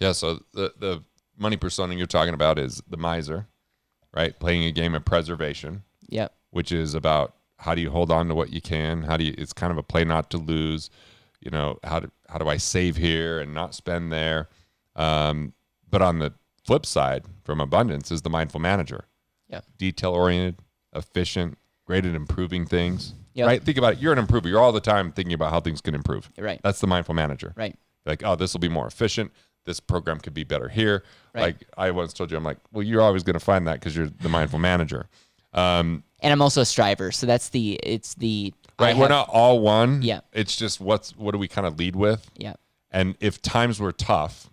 Yeah, 0.00 0.12
so 0.12 0.42
the 0.52 0.72
the 0.78 1.04
money 1.38 1.56
persona 1.56 1.94
you're 1.94 2.06
talking 2.06 2.34
about 2.34 2.58
is 2.58 2.82
the 2.88 2.96
miser, 2.96 3.46
right? 4.12 4.38
Playing 4.38 4.64
a 4.64 4.72
game 4.72 4.94
of 4.94 5.04
preservation, 5.04 5.84
yep 6.08 6.34
which 6.50 6.72
is 6.72 6.94
about 6.94 7.34
how 7.58 7.74
do 7.74 7.80
you 7.80 7.90
hold 7.90 8.10
on 8.10 8.28
to 8.28 8.34
what 8.34 8.52
you 8.52 8.60
can? 8.60 9.02
How 9.02 9.16
do 9.16 9.24
you 9.24 9.34
it's 9.36 9.52
kind 9.52 9.72
of 9.72 9.78
a 9.78 9.82
play 9.82 10.04
not 10.04 10.30
to 10.30 10.38
lose, 10.38 10.90
you 11.40 11.50
know, 11.50 11.78
how 11.84 12.00
do 12.00 12.10
how 12.28 12.38
do 12.38 12.48
I 12.48 12.56
save 12.56 12.96
here 12.96 13.40
and 13.40 13.52
not 13.52 13.74
spend 13.74 14.12
there? 14.12 14.48
Um, 14.96 15.54
but 15.88 16.02
on 16.02 16.18
the 16.18 16.34
flip 16.64 16.86
side 16.86 17.24
from 17.44 17.60
abundance 17.60 18.10
is 18.10 18.22
the 18.22 18.30
mindful 18.30 18.60
manager. 18.60 19.06
Yep. 19.48 19.64
Detail 19.78 20.12
oriented, 20.12 20.60
efficient, 20.94 21.56
great 21.86 22.04
at 22.04 22.14
improving 22.14 22.66
things. 22.66 23.14
Yep. 23.34 23.46
Right? 23.46 23.62
Think 23.62 23.78
about 23.78 23.94
it. 23.94 23.98
You're 24.00 24.12
an 24.12 24.18
improver. 24.18 24.48
You're 24.48 24.60
all 24.60 24.72
the 24.72 24.80
time 24.80 25.12
thinking 25.12 25.32
about 25.32 25.50
how 25.50 25.60
things 25.60 25.80
can 25.80 25.94
improve. 25.94 26.30
Right 26.38 26.60
That's 26.62 26.80
the 26.80 26.86
mindful 26.86 27.14
manager 27.14 27.52
right 27.56 27.76
like 28.06 28.22
oh 28.24 28.34
this 28.34 28.52
will 28.52 28.60
be 28.60 28.68
more 28.68 28.86
efficient 28.86 29.30
this 29.68 29.80
program 29.80 30.18
could 30.18 30.32
be 30.32 30.44
better 30.44 30.68
here. 30.68 31.04
Right. 31.34 31.42
like 31.42 31.56
i 31.76 31.90
once 31.90 32.14
told 32.14 32.30
you 32.30 32.38
i'm 32.38 32.42
like 32.42 32.56
well 32.72 32.82
you're 32.82 33.02
always 33.02 33.22
going 33.22 33.34
to 33.34 33.40
find 33.40 33.68
that 33.68 33.74
because 33.74 33.94
you're 33.94 34.08
the 34.08 34.30
mindful 34.30 34.58
manager. 34.58 35.08
Um, 35.52 36.02
and 36.20 36.32
i'm 36.32 36.42
also 36.42 36.62
a 36.62 36.64
striver 36.64 37.12
so 37.12 37.26
that's 37.26 37.50
the 37.50 37.78
it's 37.82 38.14
the 38.14 38.52
right 38.78 38.96
we're 38.96 39.08
not 39.08 39.28
all 39.28 39.60
one. 39.60 40.02
Yeah. 40.02 40.20
it's 40.32 40.56
just 40.56 40.80
what's 40.80 41.16
what 41.16 41.32
do 41.32 41.38
we 41.38 41.46
kind 41.46 41.66
of 41.66 41.78
lead 41.78 41.94
with? 41.94 42.28
Yeah. 42.36 42.54
And 42.90 43.16
if 43.20 43.42
times 43.42 43.78
were 43.78 43.92
tough 43.92 44.48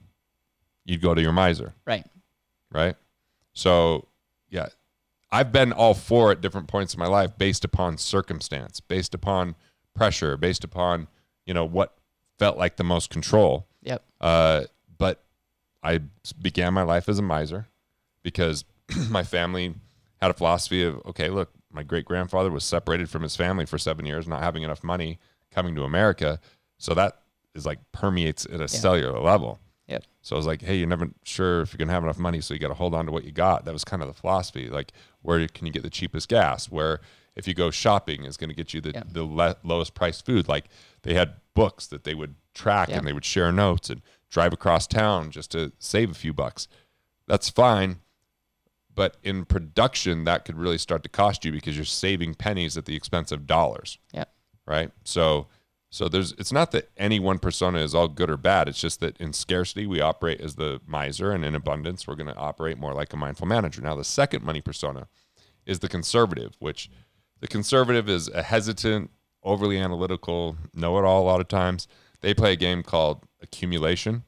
you'd 0.84 1.01
go 1.01 1.15
to 1.15 1.22
your 1.22 1.31
miser. 1.31 1.74
Right. 1.86 2.05
Right? 2.72 2.95
So 3.53 4.07
yeah 4.50 4.67
i've 5.31 5.51
been 5.51 5.72
all 5.72 5.93
four 5.93 6.31
at 6.31 6.41
different 6.41 6.67
points 6.67 6.93
in 6.93 6.99
my 6.99 7.08
life 7.08 7.32
based 7.38 7.65
upon 7.65 7.97
circumstance 7.97 8.80
based 8.80 9.13
upon 9.15 9.56
pressure 9.95 10.38
based 10.38 10.63
upon 10.63 11.08
you 11.45 11.54
know 11.54 11.65
what 11.65 11.97
felt 12.38 12.58
like 12.58 12.75
the 12.75 12.84
most 12.84 13.10
control. 13.10 13.67
Yep. 13.84 14.04
Uh, 14.19 14.63
I 15.86 16.00
began 16.41 16.74
my 16.74 16.82
life 16.84 17.08
as 17.10 17.19
a 17.19 17.21
miser 17.21 17.67
because 18.24 18.65
my 19.10 19.24
family 19.24 19.76
had 20.21 20.32
a 20.32 20.34
philosophy 20.34 20.84
of 20.84 21.02
okay, 21.06 21.30
look, 21.30 21.52
my 21.71 21.84
great 21.84 22.06
grandfather 22.06 22.50
was 22.52 22.63
separated 22.63 23.10
from 23.10 23.21
his 23.21 23.36
family 23.36 23.65
for 23.65 23.78
seven 23.78 24.06
years, 24.06 24.28
not 24.28 24.41
having 24.41 24.63
enough 24.63 24.84
money, 24.84 25.19
coming 25.52 25.76
to 25.76 25.84
America. 25.84 26.39
So 26.78 26.93
that 26.95 27.21
is 27.54 27.65
like 27.65 27.80
permeates 27.91 28.45
at 28.52 28.60
a 28.62 28.67
cellular 28.67 29.19
level. 29.19 29.60
yep 29.88 30.04
So 30.21 30.36
I 30.36 30.38
was 30.38 30.45
like, 30.48 30.62
hey, 30.62 30.76
you're 30.76 30.88
never 30.88 31.10
sure 31.24 31.62
if 31.62 31.71
you're 31.74 31.78
gonna 31.78 31.93
have 31.93 32.04
enough 32.04 32.17
money, 32.19 32.41
so 32.41 32.54
you 32.54 32.60
got 32.60 32.69
to 32.69 32.74
hold 32.74 32.93
on 32.95 33.06
to 33.06 33.12
what 33.12 33.24
you 33.24 33.32
got. 33.32 33.65
That 33.65 33.74
was 33.74 33.84
kind 33.84 34.02
of 34.02 34.08
the 34.08 34.13
philosophy. 34.13 34.69
Like, 34.69 34.91
where 35.21 35.48
can 35.48 35.65
you 35.67 35.71
get 35.74 35.84
the 35.84 35.89
cheapest 35.89 36.28
gas? 36.30 36.69
Where 36.71 37.00
if 37.36 37.48
you 37.48 37.54
go 37.54 37.69
shopping 37.69 38.24
is 38.26 38.38
going 38.38 38.50
to 38.50 38.56
get 38.56 38.74
you 38.74 38.80
the 38.82 38.91
Yeah. 38.91 39.04
the 39.12 39.24
le- 39.24 39.58
lowest 39.63 39.93
priced 39.93 40.26
food. 40.26 40.48
Like 40.48 40.65
they 41.04 41.13
had 41.13 41.36
books 41.54 41.88
that 41.88 42.04
they 42.06 42.13
would 42.15 42.36
track 42.54 42.89
Yeah. 42.89 42.98
and 42.98 43.08
they 43.08 43.13
would 43.13 43.26
share 43.26 43.52
notes 43.52 43.89
and 43.89 44.02
drive 44.30 44.54
across 44.54 44.88
town 44.88 45.32
just 45.32 45.52
to 45.52 45.72
save 45.80 46.12
a 46.12 46.16
few 46.16 46.34
bucks. 46.34 46.68
That's 47.28 47.50
fine. 47.50 47.98
But 48.94 49.18
in 49.24 49.46
production, 49.46 50.24
that 50.24 50.46
could 50.46 50.58
really 50.58 50.78
start 50.78 51.04
to 51.04 51.10
cost 51.10 51.44
you 51.44 51.52
because 51.52 51.76
you're 51.76 51.86
saving 51.86 52.36
pennies 52.36 52.78
at 52.78 52.86
the 52.86 52.96
expense 52.96 53.32
of 53.32 53.46
dollars 53.46 53.98
yep 54.14 54.32
right? 54.66 54.92
So 55.04 55.48
so 55.92 56.10
there's 56.10 56.34
it's 56.34 56.52
not 56.52 56.72
that 56.72 56.90
any 56.98 57.20
one 57.20 57.40
persona 57.40 57.80
is 57.80 57.96
all 57.96 58.08
good 58.08 58.30
or 58.30 58.38
bad. 58.38 58.68
It's 58.68 58.82
just 58.82 59.00
that 59.00 59.18
in 59.18 59.34
scarcity 59.34 59.88
we 59.88 60.02
operate 60.02 60.42
as 60.42 60.56
the 60.56 60.82
miser 60.86 61.32
and 61.32 61.46
in 61.46 61.56
abundance 61.56 62.08
we're 62.08 62.16
going 62.16 62.28
to 62.28 62.36
operate 62.36 62.78
more 62.78 62.94
like 62.94 63.14
a 63.14 63.18
mindful 63.18 63.48
manager. 63.48 63.82
Now 63.82 63.96
the 63.96 64.04
second 64.04 64.44
money 64.44 64.62
persona 64.62 65.08
is 65.66 65.80
the 65.80 65.88
conservative, 65.88 66.56
which 66.60 66.90
the 67.40 67.48
conservative 67.48 68.10
is 68.10 68.28
a 68.30 68.44
hesitant, 68.44 69.12
overly 69.44 69.78
analytical, 69.78 70.58
know-it-all 70.74 71.24
a 71.24 71.26
lot 71.26 71.42
of 71.42 71.48
times. 71.48 71.88
They 72.22 72.34
play 72.34 72.54
a 72.54 72.58
game 72.58 72.84
called 72.84 73.24
accumulation. 73.45 74.23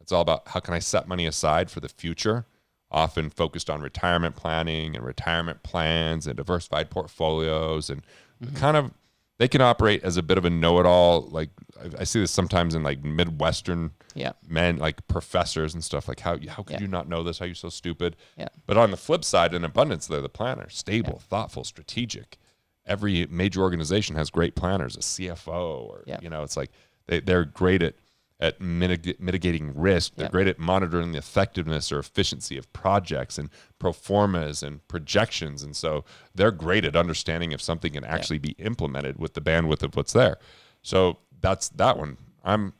It's 0.00 0.10
all 0.12 0.22
about 0.22 0.48
how 0.48 0.60
can 0.60 0.74
I 0.74 0.80
set 0.80 1.06
money 1.06 1.26
aside 1.26 1.70
for 1.70 1.78
the 1.80 1.88
future, 1.88 2.46
often 2.90 3.30
focused 3.30 3.70
on 3.70 3.80
retirement 3.80 4.34
planning 4.36 4.96
and 4.96 5.04
retirement 5.04 5.62
plans 5.62 6.26
and 6.26 6.36
diversified 6.36 6.90
portfolios 6.90 7.88
and 7.88 8.02
mm-hmm. 8.42 8.56
kind 8.56 8.76
of 8.76 8.90
they 9.38 9.48
can 9.48 9.60
operate 9.60 10.04
as 10.04 10.16
a 10.16 10.22
bit 10.22 10.38
of 10.38 10.44
a 10.44 10.50
know-it-all 10.50 11.22
like 11.22 11.50
I, 11.80 12.00
I 12.02 12.04
see 12.04 12.20
this 12.20 12.30
sometimes 12.30 12.74
in 12.74 12.82
like 12.82 13.02
midwestern 13.02 13.92
Yeah. 14.14 14.32
men 14.46 14.76
like 14.76 15.06
professors 15.08 15.72
and 15.74 15.82
stuff 15.82 16.06
like 16.06 16.20
how 16.20 16.36
how 16.48 16.62
could 16.62 16.74
Yeah. 16.74 16.80
you 16.82 16.88
not 16.88 17.08
know 17.08 17.22
this 17.22 17.38
how 17.38 17.46
are 17.46 17.48
you 17.48 17.54
so 17.54 17.70
stupid 17.70 18.16
Yeah. 18.36 18.48
but 18.66 18.76
on 18.76 18.90
the 18.90 18.96
flip 18.96 19.24
side 19.24 19.54
in 19.54 19.64
abundance 19.64 20.06
they're 20.06 20.20
the 20.20 20.28
planner 20.28 20.68
stable 20.68 21.22
thoughtful 21.30 21.64
strategic 21.64 22.36
every 22.84 23.26
major 23.30 23.62
organization 23.62 24.16
has 24.16 24.28
great 24.30 24.54
planners 24.54 24.96
a 24.96 25.00
cfo 25.00 25.80
or 25.88 26.04
Yeah. 26.06 26.18
you 26.20 26.28
know 26.28 26.42
it's 26.42 26.56
like 26.58 26.70
they, 27.06 27.20
they're 27.20 27.46
great 27.46 27.82
at 27.82 27.94
at 28.42 28.58
mitig- 28.60 29.18
mitigating 29.20 29.72
risk 29.74 30.14
they're 30.16 30.26
Yeah. 30.26 30.30
great 30.30 30.46
at 30.48 30.58
monitoring 30.58 31.12
the 31.12 31.18
effectiveness 31.18 31.90
or 31.92 31.98
efficiency 31.98 32.58
of 32.58 32.70
projects 32.72 33.38
and 33.38 33.48
pro 33.78 33.92
formas 33.92 34.62
and 34.62 34.86
projections 34.88 35.62
and 35.62 35.74
so 35.76 36.04
they're 36.34 36.50
great 36.50 36.84
at 36.84 36.96
understanding 36.96 37.52
if 37.52 37.62
something 37.62 37.92
can 37.92 38.04
actually 38.04 38.38
be 38.38 38.50
implemented 38.58 39.18
with 39.18 39.34
the 39.34 39.40
bandwidth 39.40 39.82
of 39.82 39.94
what's 39.96 40.12
there. 40.12 40.36
So 40.82 41.18
that's 41.40 41.68
that 41.70 41.96
one. 41.96 42.16
I'm 42.44 42.72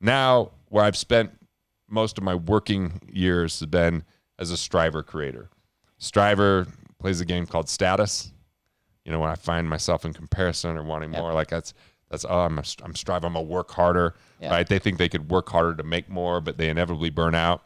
now 0.00 0.52
where 0.68 0.84
i've 0.84 0.96
spent 0.96 1.30
most 1.88 2.18
of 2.18 2.24
my 2.24 2.34
working 2.34 3.00
years 3.10 3.58
has 3.60 3.66
been 3.66 4.04
as 4.38 4.50
a 4.50 4.56
striver 4.56 5.02
creator. 5.02 5.48
Striver 5.98 6.66
plays 6.98 7.20
a 7.20 7.24
game 7.24 7.46
called 7.46 7.68
status. 7.68 8.32
You 9.04 9.12
know 9.12 9.20
when 9.20 9.30
i 9.30 9.36
find 9.36 9.68
myself 9.68 10.04
in 10.04 10.12
comparison 10.12 10.76
or 10.76 10.82
wanting 10.82 11.12
Yep. 11.12 11.20
more 11.22 11.32
like 11.32 11.48
that's 11.48 11.72
that's 12.10 12.24
oh 12.28 12.40
i'm 12.40 12.58
i'm 12.82 12.94
striving 12.94 13.26
i'm 13.26 13.32
gonna 13.34 13.42
work 13.44 13.70
harder 13.72 14.14
Yeah. 14.40 14.50
right 14.50 14.66
they 14.68 14.78
think 14.78 14.98
they 14.98 15.08
could 15.08 15.30
work 15.30 15.48
harder 15.48 15.74
to 15.74 15.82
make 15.82 16.08
more 16.08 16.40
but 16.40 16.56
they 16.58 16.68
inevitably 16.68 17.10
burn 17.10 17.34
out 17.34 17.62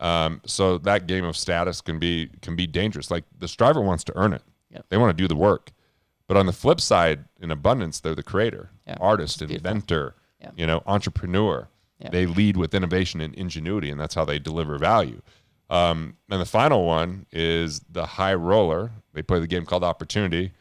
um, 0.00 0.40
so 0.44 0.76
that 0.78 1.06
game 1.06 1.24
of 1.24 1.36
status 1.36 1.80
can 1.80 1.98
be 1.98 2.30
can 2.42 2.56
be 2.56 2.66
dangerous 2.66 3.10
like 3.10 3.24
the 3.38 3.46
striver 3.48 3.80
wants 3.80 4.04
to 4.04 4.16
earn 4.16 4.32
it 4.32 4.42
Yep. 4.70 4.86
they 4.88 4.96
want 4.96 5.16
to 5.16 5.22
do 5.22 5.28
the 5.28 5.36
work 5.36 5.70
but 6.26 6.36
on 6.36 6.46
the 6.46 6.52
flip 6.52 6.80
side 6.80 7.24
in 7.40 7.50
abundance 7.50 8.00
they're 8.00 8.14
the 8.14 8.22
creator 8.22 8.70
Yeah. 8.86 8.96
artist 9.00 9.38
beautiful. 9.38 9.56
inventor 9.56 10.14
Yeah. 10.40 10.50
you 10.56 10.66
know 10.66 10.82
entrepreneur 10.86 11.68
they 12.10 12.26
lead 12.26 12.58
with 12.58 12.74
innovation 12.74 13.22
and 13.22 13.34
ingenuity 13.34 13.90
and 13.90 13.98
that's 13.98 14.14
how 14.14 14.26
they 14.26 14.38
deliver 14.38 14.76
value 14.76 15.22
um, 15.70 16.16
and 16.28 16.38
the 16.38 16.44
final 16.44 16.84
one 16.84 17.24
is 17.32 17.80
the 17.90 18.04
high 18.04 18.34
roller 18.34 18.90
they 19.14 19.22
play 19.22 19.38
the 19.40 19.46
game 19.46 19.64
called 19.64 19.82
opportunity 19.82 20.52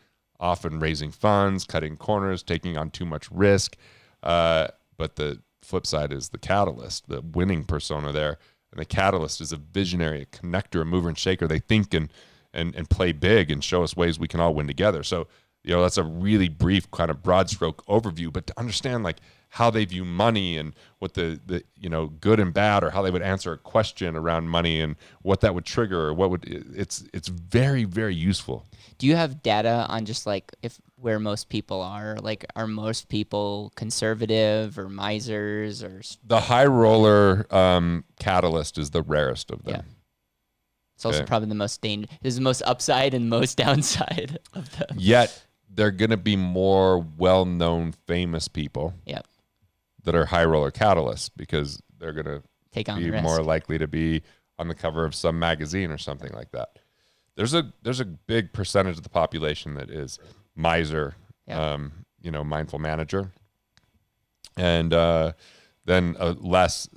often 0.43 0.79
raising 0.79 1.09
funds 1.11 1.63
cutting 1.63 1.97
corners 1.97 2.43
taking 2.43 2.77
on 2.77 2.91
too 2.91 3.05
much 3.05 3.31
risk 3.31 3.77
uh, 4.23 4.67
but 4.97 5.15
the 5.15 5.41
flip 5.61 5.85
side 5.85 6.11
is 6.11 6.29
the 6.29 6.37
catalyst, 6.37 7.07
the 7.07 7.21
winning 7.21 7.63
persona 7.63 8.11
there. 8.11 8.37
And 8.71 8.79
the 8.79 8.85
catalyst 8.85 9.41
is 9.41 9.51
a 9.51 9.57
visionary, 9.57 10.21
a 10.21 10.25
connector, 10.25 10.81
a 10.81 10.85
mover 10.85 11.09
and 11.09 11.17
shaker. 11.17 11.47
They 11.47 11.59
think 11.59 11.93
and 11.93 12.11
and 12.53 12.75
and 12.75 12.89
play 12.89 13.11
big 13.11 13.51
and 13.51 13.63
show 13.63 13.83
us 13.83 13.95
ways 13.95 14.19
we 14.19 14.27
can 14.27 14.39
all 14.39 14.53
win 14.53 14.67
together. 14.67 15.03
So, 15.03 15.27
you 15.63 15.75
know, 15.75 15.81
that's 15.81 15.97
a 15.97 16.03
really 16.03 16.49
brief 16.49 16.89
kind 16.91 17.11
of 17.11 17.21
broad 17.21 17.49
stroke 17.49 17.85
overview, 17.85 18.31
but 18.33 18.47
to 18.47 18.59
understand 18.59 19.03
like 19.03 19.19
how 19.53 19.69
they 19.69 19.85
view 19.85 20.03
money 20.03 20.57
and 20.57 20.73
what 20.97 21.13
the, 21.13 21.39
the 21.45 21.63
you 21.79 21.87
know 21.87 22.07
good 22.07 22.39
and 22.39 22.55
bad 22.55 22.83
or 22.83 22.89
how 22.89 23.03
they 23.03 23.11
would 23.11 23.21
answer 23.21 23.53
a 23.53 23.57
question 23.57 24.15
around 24.15 24.49
money 24.49 24.81
and 24.81 24.95
what 25.21 25.41
that 25.41 25.53
would 25.53 25.63
trigger 25.63 26.07
or 26.07 26.13
what 26.13 26.31
would 26.31 26.43
it's 26.75 27.03
it's 27.13 27.27
very 27.27 27.83
very 27.83 28.15
useful. 28.15 28.65
Do 28.97 29.05
you 29.05 29.15
have 29.15 29.43
data 29.43 29.85
on 29.89 30.05
just 30.05 30.25
like 30.25 30.51
if 30.63 30.81
where 30.95 31.19
most 31.19 31.49
people 31.49 31.83
are? 31.83 32.17
Like 32.19 32.47
are 32.55 32.65
most 32.65 33.09
people 33.09 33.71
conservative 33.75 34.79
or 34.79 34.89
misers 34.89 35.83
or 35.83 36.01
the 36.25 36.39
high 36.39 36.65
roller 36.65 37.45
um, 37.53 38.05
catalyst 38.19 38.79
is 38.79 38.89
the 38.89 39.03
rarest 39.03 39.51
of 39.51 39.63
them. 39.65 39.75
Yeah. 39.75 39.81
it's 40.95 41.05
also 41.05 41.19
okay. 41.19 41.27
probably 41.27 41.49
the 41.49 41.55
most 41.55 41.79
dangerous 41.79 42.09
is 42.23 42.37
the 42.37 42.41
most 42.41 42.63
upside 42.65 43.13
and 43.13 43.29
most 43.29 43.57
downside 43.65 44.39
of 44.55 44.75
them. 44.79 44.97
Yet 44.97 45.45
they're 45.69 45.91
going 45.91 46.11
to 46.11 46.17
be 46.17 46.35
more 46.35 47.05
well-known 47.17 47.93
famous 48.07 48.47
people. 48.47 48.95
Yep 49.05 49.27
that 50.03 50.15
are 50.15 50.25
high 50.25 50.45
roller 50.45 50.71
catalysts 50.71 51.29
because 51.35 51.81
they're 51.99 52.13
going 52.13 52.25
to 52.25 52.43
take 52.71 52.89
on 52.89 52.99
be 52.99 53.11
more 53.11 53.41
likely 53.41 53.77
to 53.77 53.87
be 53.87 54.21
on 54.59 54.67
the 54.67 54.75
cover 54.75 55.05
of 55.05 55.15
some 55.15 55.39
magazine 55.39 55.91
or 55.91 55.97
something 55.97 56.31
like 56.33 56.51
that. 56.51 56.79
There's 57.35 57.53
a 57.53 57.73
there's 57.81 57.99
a 57.99 58.05
big 58.05 58.53
percentage 58.53 58.97
of 58.97 59.03
the 59.03 59.09
population 59.09 59.73
that 59.75 59.89
is 59.89 60.19
miser, 60.55 61.15
um, 61.49 62.05
you 62.21 62.29
know, 62.29 62.43
mindful 62.43 62.79
manager, 62.79 63.31
and 64.55 64.93
uh, 64.93 65.33
then 65.85 66.15
a 66.19 66.31
less 66.33 66.87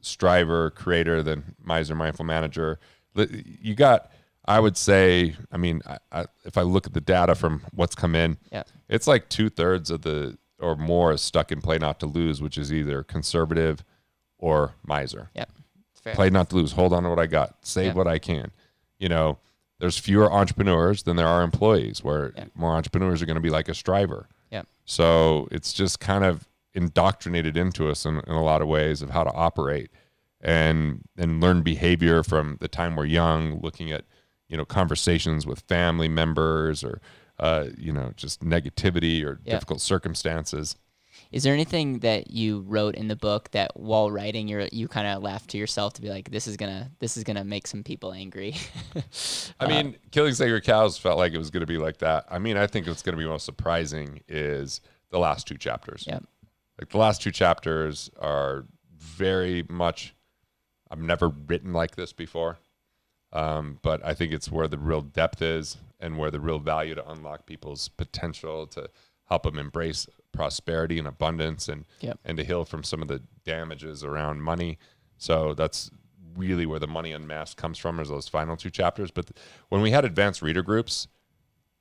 striver 0.00 0.70
creator 0.70 1.22
than 1.22 1.54
miser 1.62 1.94
mindful 1.94 2.24
manager. 2.24 2.78
You 3.14 3.74
got, 3.74 4.10
I 4.44 4.60
would 4.60 4.76
say, 4.76 5.36
I 5.52 5.56
mean, 5.56 5.82
I, 5.86 5.98
I, 6.10 6.26
if 6.44 6.58
I 6.58 6.62
look 6.62 6.86
at 6.86 6.94
the 6.94 7.00
data 7.00 7.34
from 7.34 7.62
what's 7.72 7.94
come 7.94 8.14
in, 8.14 8.38
yeah. 8.50 8.64
it's 8.88 9.06
like 9.06 9.28
two 9.28 9.48
thirds 9.48 9.90
of 9.90 10.02
the 10.02 10.36
or 10.60 10.76
more 10.76 11.12
is 11.12 11.22
stuck 11.22 11.52
in 11.52 11.60
play 11.60 11.78
not 11.78 12.00
to 12.00 12.06
lose, 12.06 12.40
which 12.40 12.58
is 12.58 12.72
either 12.72 13.02
conservative 13.02 13.84
or 14.38 14.74
miser. 14.86 15.30
Yep. 15.34 15.50
Play 16.12 16.28
not 16.28 16.50
to 16.50 16.56
lose. 16.56 16.72
Hold 16.72 16.92
on 16.92 17.04
to 17.04 17.08
what 17.08 17.18
I 17.18 17.26
got. 17.26 17.56
Save 17.62 17.86
yep. 17.86 17.96
what 17.96 18.06
I 18.06 18.18
can. 18.18 18.50
You 18.98 19.08
know, 19.08 19.38
there's 19.80 19.96
fewer 19.96 20.30
entrepreneurs 20.30 21.02
than 21.04 21.16
there 21.16 21.26
are 21.26 21.42
employees, 21.42 22.04
where 22.04 22.32
yep. 22.36 22.50
more 22.54 22.72
entrepreneurs 22.72 23.22
are 23.22 23.26
going 23.26 23.36
to 23.36 23.40
be 23.40 23.50
like 23.50 23.68
a 23.68 23.74
striver. 23.74 24.28
Yeah. 24.50 24.62
So 24.84 25.48
it's 25.50 25.72
just 25.72 26.00
kind 26.00 26.24
of 26.24 26.46
indoctrinated 26.74 27.56
into 27.56 27.88
us 27.88 28.04
in, 28.04 28.20
in 28.26 28.34
a 28.34 28.42
lot 28.42 28.60
of 28.60 28.68
ways 28.68 29.00
of 29.00 29.10
how 29.10 29.24
to 29.24 29.32
operate 29.32 29.90
and 30.40 31.02
and 31.16 31.40
learn 31.40 31.62
behavior 31.62 32.22
from 32.22 32.58
the 32.60 32.68
time 32.68 32.96
we're 32.96 33.06
young, 33.06 33.60
looking 33.60 33.90
at 33.90 34.04
you 34.48 34.56
know 34.56 34.64
conversations 34.64 35.46
with 35.46 35.60
family 35.60 36.08
members 36.08 36.84
or 36.84 37.00
uh, 37.38 37.66
you 37.76 37.92
know, 37.92 38.12
just 38.16 38.44
negativity 38.44 39.24
or 39.24 39.40
yeah. 39.44 39.54
difficult 39.54 39.80
circumstances. 39.80 40.76
Is 41.30 41.42
there 41.42 41.54
anything 41.54 42.00
that 42.00 42.30
you 42.30 42.60
wrote 42.60 42.94
in 42.94 43.08
the 43.08 43.16
book 43.16 43.50
that 43.52 43.72
while 43.76 44.10
writing 44.10 44.48
you 44.48 44.68
you 44.72 44.88
kind 44.88 45.06
of 45.06 45.22
laughed 45.22 45.50
to 45.50 45.58
yourself 45.58 45.92
to 45.94 46.02
be 46.02 46.08
like 46.08 46.30
this 46.30 46.46
is 46.46 46.56
gonna 46.56 46.90
this 47.00 47.16
is 47.16 47.24
gonna 47.24 47.44
make 47.44 47.66
some 47.66 47.82
people 47.82 48.12
angry? 48.12 48.56
I 49.60 49.66
mean, 49.66 49.96
killing 50.10 50.34
sacred 50.34 50.64
cows 50.64 50.98
felt 50.98 51.18
like 51.18 51.32
it 51.32 51.38
was 51.38 51.50
gonna 51.50 51.66
be 51.66 51.78
like 51.78 51.98
that. 51.98 52.26
I 52.30 52.38
mean, 52.38 52.56
I 52.56 52.66
think 52.66 52.86
what's 52.86 53.02
gonna 53.02 53.16
be 53.16 53.26
most 53.26 53.44
surprising 53.44 54.20
is 54.28 54.80
the 55.10 55.18
last 55.18 55.46
two 55.46 55.56
chapters. 55.56 56.04
Yeah, 56.06 56.20
like 56.80 56.90
the 56.90 56.98
last 56.98 57.22
two 57.22 57.32
chapters 57.32 58.10
are 58.20 58.66
very 58.96 59.64
much. 59.68 60.14
I've 60.90 61.00
never 61.00 61.28
written 61.28 61.72
like 61.72 61.96
this 61.96 62.12
before. 62.12 62.58
Um, 63.32 63.80
but 63.82 64.04
I 64.04 64.14
think 64.14 64.32
it's 64.32 64.50
where 64.50 64.68
the 64.68 64.78
real 64.78 65.00
depth 65.00 65.42
is 65.42 65.76
and 66.04 66.18
where 66.18 66.30
the 66.30 66.38
real 66.38 66.58
value 66.58 66.94
to 66.94 67.10
unlock 67.10 67.46
people's 67.46 67.88
potential 67.88 68.66
to 68.66 68.88
help 69.30 69.44
them 69.44 69.58
embrace 69.58 70.06
prosperity 70.32 70.98
and 70.98 71.08
abundance 71.08 71.66
and 71.68 71.86
yep. 72.00 72.18
and 72.24 72.36
to 72.36 72.44
heal 72.44 72.64
from 72.64 72.84
some 72.84 73.00
of 73.00 73.08
the 73.08 73.22
damages 73.44 74.04
around 74.04 74.42
money. 74.42 74.78
So 75.16 75.54
that's 75.54 75.90
really 76.36 76.66
where 76.66 76.78
the 76.78 76.86
money 76.86 77.12
unmasked 77.12 77.56
comes 77.56 77.78
from 77.78 77.98
is 78.00 78.10
those 78.10 78.28
final 78.28 78.56
two 78.56 78.68
chapters. 78.70 79.10
But 79.10 79.28
th- 79.28 79.36
when 79.70 79.80
we 79.80 79.92
had 79.92 80.04
advanced 80.04 80.42
reader 80.42 80.62
groups, 80.62 81.08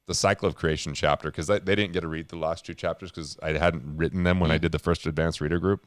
the 0.08 0.16
cycle 0.16 0.48
of 0.48 0.56
creation 0.56 0.94
chapter, 0.94 1.30
because 1.30 1.48
they, 1.48 1.60
they 1.60 1.76
didn't 1.76 1.92
get 1.92 2.02
to 2.02 2.08
read 2.08 2.30
the 2.30 2.38
last 2.38 2.66
two 2.66 2.74
chapters 2.74 3.12
because 3.12 3.38
I 3.44 3.58
hadn't 3.58 3.98
written 3.98 4.24
them 4.24 4.40
when 4.40 4.52
mm. 4.52 4.54
I 4.54 4.58
did 4.58 4.72
the 4.72 4.80
first 4.80 5.06
advanced 5.06 5.42
reader 5.42 5.60
group. 5.60 5.86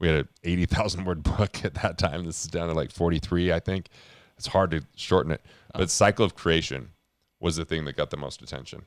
We 0.00 0.08
had 0.08 0.16
an 0.16 0.28
80,000 0.42 1.04
word 1.04 1.22
book 1.38 1.64
at 1.64 1.74
that 1.74 1.98
time. 1.98 2.24
This 2.24 2.42
is 2.42 2.50
down 2.50 2.68
to 2.68 2.74
like 2.74 2.90
43, 2.90 3.52
I 3.52 3.60
think. 3.60 3.88
It's 4.36 4.48
hard 4.48 4.72
to 4.72 4.82
shorten 4.96 5.30
it. 5.30 5.42
Oh. 5.74 5.80
But 5.80 5.90
cycle 5.90 6.24
of 6.24 6.34
creation 6.34 6.90
was 7.40 7.56
the 7.56 7.64
thing 7.64 7.84
that 7.84 7.96
got 7.96 8.10
the 8.10 8.16
most 8.16 8.42
attention. 8.42 8.84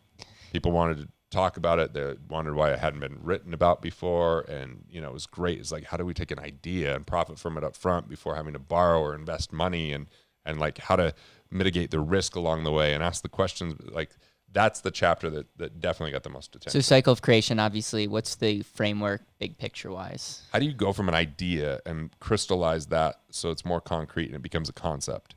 People 0.51 0.71
wanted 0.71 0.97
to 0.97 1.07
talk 1.29 1.57
about 1.57 1.79
it. 1.79 1.93
They 1.93 2.15
wondered 2.27 2.55
why 2.55 2.71
it 2.71 2.79
hadn't 2.79 3.01
been 3.01 3.19
written 3.21 3.53
about 3.53 3.81
before. 3.81 4.41
And, 4.41 4.85
you 4.89 4.99
know, 4.99 5.09
it 5.09 5.13
was 5.13 5.27
great. 5.27 5.59
It's 5.59 5.71
like, 5.71 5.85
how 5.85 5.97
do 5.97 6.05
we 6.05 6.13
take 6.13 6.31
an 6.31 6.39
idea 6.39 6.95
and 6.95 7.05
profit 7.05 7.37
from 7.37 7.57
it 7.57 7.63
up 7.63 7.75
front 7.75 8.09
before 8.09 8.35
having 8.35 8.53
to 8.53 8.59
borrow 8.59 8.99
or 8.99 9.13
invest 9.13 9.53
money 9.53 9.93
and, 9.93 10.07
and 10.45 10.59
like 10.59 10.79
how 10.79 10.95
to 10.95 11.13
mitigate 11.51 11.91
the 11.91 11.99
risk 11.99 12.35
along 12.35 12.63
the 12.63 12.71
way 12.71 12.93
and 12.93 13.03
ask 13.03 13.21
the 13.21 13.29
questions 13.29 13.75
like 13.91 14.11
that's 14.51 14.81
the 14.81 14.91
chapter 14.91 15.29
that, 15.29 15.45
that 15.57 15.79
definitely 15.79 16.11
got 16.11 16.23
the 16.23 16.29
most 16.29 16.55
attention. 16.55 16.81
So 16.81 16.83
cycle 16.83 17.13
of 17.13 17.21
creation, 17.21 17.59
obviously, 17.59 18.07
what's 18.07 18.35
the 18.35 18.63
framework 18.63 19.21
big 19.39 19.57
picture 19.57 19.91
wise? 19.91 20.41
How 20.51 20.59
do 20.59 20.65
you 20.65 20.73
go 20.73 20.91
from 20.91 21.07
an 21.07 21.15
idea 21.15 21.81
and 21.85 22.09
crystallize 22.19 22.87
that 22.87 23.21
so 23.29 23.51
it's 23.51 23.65
more 23.65 23.81
concrete 23.81 24.27
and 24.27 24.35
it 24.35 24.41
becomes 24.41 24.69
a 24.69 24.73
concept? 24.73 25.35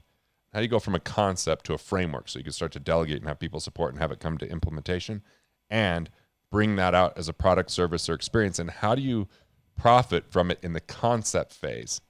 How 0.53 0.61
do 0.61 0.65
you 0.65 0.69
go 0.69 0.79
from 0.79 0.95
a 0.95 1.01
concept 1.01 1.65
to 1.67 1.75
a 1.75 1.79
framework 1.79 2.29
so 2.29 2.39
you 2.39 2.45
can 2.45 2.53
start 2.53 2.73
to 2.73 2.81
delegate 2.81 3.19
and 3.19 3.27
have 3.27 3.39
people 3.39 3.61
support 3.61 3.93
and 3.93 4.01
have 4.01 4.13
it 4.13 4.21
come 4.21 4.37
to 4.39 4.51
implementation 4.51 5.23
and 5.71 6.11
bring 6.51 6.77
that 6.77 6.95
out 6.95 7.17
as 7.17 7.29
a 7.29 7.33
product, 7.33 7.71
service, 7.71 8.09
or 8.09 8.15
experience? 8.15 8.59
And 8.59 8.71
how 8.71 8.95
do 8.95 9.01
you 9.01 9.29
profit 9.77 10.31
from 10.31 10.51
it 10.51 10.59
in 10.63 10.75
the 10.75 10.81
concept 10.81 11.55
phase? 11.55 12.03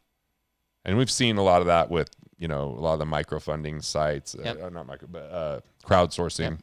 And 0.85 0.99
we've 0.99 1.11
seen 1.11 1.37
a 1.37 1.43
lot 1.43 1.61
of 1.61 1.69
that 1.69 1.91
with, 1.91 2.11
you 2.37 2.49
know, 2.49 2.65
a 2.65 2.81
lot 2.81 2.95
of 2.95 2.99
the 2.99 3.07
micro 3.07 3.39
funding 3.39 3.81
sites, 3.81 4.35
uh, 4.35 4.43
yep. 4.45 4.63
uh, 4.63 4.69
not 4.71 4.89
micro, 4.89 5.07
but 5.07 5.31
uh, 5.31 5.61
crowdsourcing 5.85 6.51
yep. 6.51 6.59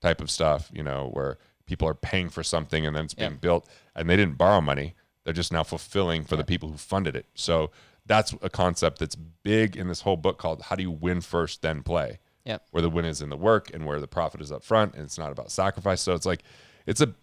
type 0.00 0.20
of 0.20 0.30
stuff, 0.30 0.70
you 0.72 0.84
know, 0.84 1.10
where 1.12 1.38
people 1.66 1.88
are 1.88 1.94
paying 1.94 2.28
for 2.28 2.44
something 2.44 2.86
and 2.86 2.94
then 2.94 3.06
it's 3.06 3.14
being 3.14 3.32
yep. 3.32 3.40
built 3.40 3.68
and 3.96 4.08
they 4.08 4.16
didn't 4.16 4.38
borrow 4.38 4.60
money. 4.60 4.94
They're 5.24 5.32
just 5.32 5.52
now 5.52 5.64
fulfilling 5.64 6.22
for 6.22 6.36
the 6.36 6.44
people 6.44 6.68
who 6.68 6.76
funded 6.76 7.16
it. 7.16 7.26
So 7.34 7.70
that's 8.06 8.34
a 8.42 8.50
concept 8.50 8.98
that's 8.98 9.16
big 9.16 9.76
in 9.76 9.88
this 9.88 10.02
whole 10.02 10.16
book 10.16 10.38
called 10.38 10.62
How 10.62 10.76
Do 10.76 10.82
You 10.82 10.90
Win 10.90 11.20
First, 11.20 11.62
Then 11.62 11.82
Play? 11.82 12.18
Yep. 12.44 12.62
Where 12.72 12.82
the 12.82 12.90
win 12.90 13.06
is 13.06 13.22
in 13.22 13.30
the 13.30 13.36
work 13.36 13.70
and 13.72 13.86
where 13.86 14.00
the 14.00 14.06
profit 14.06 14.40
is 14.42 14.52
up 14.52 14.62
front 14.62 14.94
and 14.94 15.04
it's 15.04 15.18
not 15.18 15.32
about 15.32 15.50
sacrifice. 15.50 16.02
So 16.02 16.14
it's 16.14 16.26
like 16.26 16.42
it's 16.86 17.00
a 17.00 17.14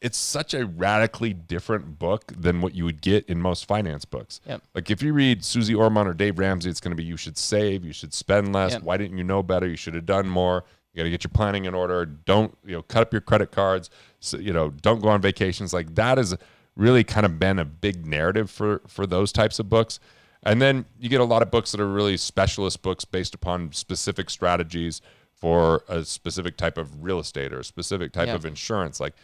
it's 0.00 0.18
such 0.18 0.52
a 0.52 0.66
radically 0.66 1.32
different 1.32 1.98
book 1.98 2.32
than 2.36 2.60
what 2.60 2.74
you 2.74 2.84
would 2.84 3.00
get 3.00 3.24
in 3.26 3.40
most 3.40 3.66
finance 3.66 4.04
books. 4.04 4.40
Yep. 4.46 4.62
Like 4.74 4.90
if 4.90 5.00
you 5.00 5.14
read 5.14 5.44
Suze 5.44 5.72
Orman 5.72 6.06
or 6.06 6.12
Dave 6.12 6.38
Ramsey, 6.38 6.68
it's 6.68 6.80
going 6.80 6.90
to 6.90 6.96
be 6.96 7.04
you 7.04 7.16
should 7.16 7.38
save, 7.38 7.84
you 7.84 7.92
should 7.92 8.12
spend 8.12 8.52
less. 8.52 8.72
Yep. 8.72 8.82
Why 8.82 8.96
didn't 8.96 9.16
you 9.16 9.24
know 9.24 9.42
better? 9.42 9.66
You 9.66 9.76
should 9.76 9.94
have 9.94 10.06
done 10.06 10.28
more. 10.28 10.64
You 10.92 10.98
got 10.98 11.04
to 11.04 11.10
get 11.10 11.24
your 11.24 11.30
planning 11.30 11.64
in 11.64 11.74
order. 11.74 12.04
Don't 12.04 12.56
you 12.64 12.72
know 12.72 12.82
cut 12.82 13.02
up 13.02 13.12
your 13.12 13.22
credit 13.22 13.50
cards. 13.50 13.88
So, 14.20 14.38
you 14.38 14.52
know 14.52 14.70
don't 14.70 15.00
go 15.00 15.08
on 15.08 15.22
vacations. 15.22 15.72
Like 15.72 15.94
that 15.94 16.18
has 16.18 16.36
really 16.76 17.04
kind 17.04 17.24
of 17.24 17.38
been 17.38 17.58
a 17.58 17.64
big 17.64 18.04
narrative 18.04 18.50
for 18.50 18.82
for 18.88 19.06
those 19.06 19.32
types 19.32 19.58
of 19.58 19.70
books. 19.70 20.00
And 20.44 20.60
then 20.60 20.84
you 20.98 21.08
get 21.08 21.20
a 21.20 21.24
lot 21.24 21.42
of 21.42 21.50
books 21.50 21.72
that 21.72 21.80
are 21.80 21.88
really 21.88 22.16
specialist 22.16 22.82
books 22.82 23.04
based 23.04 23.34
upon 23.34 23.72
specific 23.72 24.30
strategies 24.30 25.00
for 25.32 25.82
a 25.88 26.04
specific 26.04 26.56
type 26.56 26.78
of 26.78 27.02
real 27.02 27.18
estate 27.18 27.52
or 27.52 27.60
a 27.60 27.64
specific 27.64 28.12
type 28.12 28.28
yeah. 28.28 28.34
of 28.34 28.44
insurance. 28.44 29.00
Like 29.00 29.14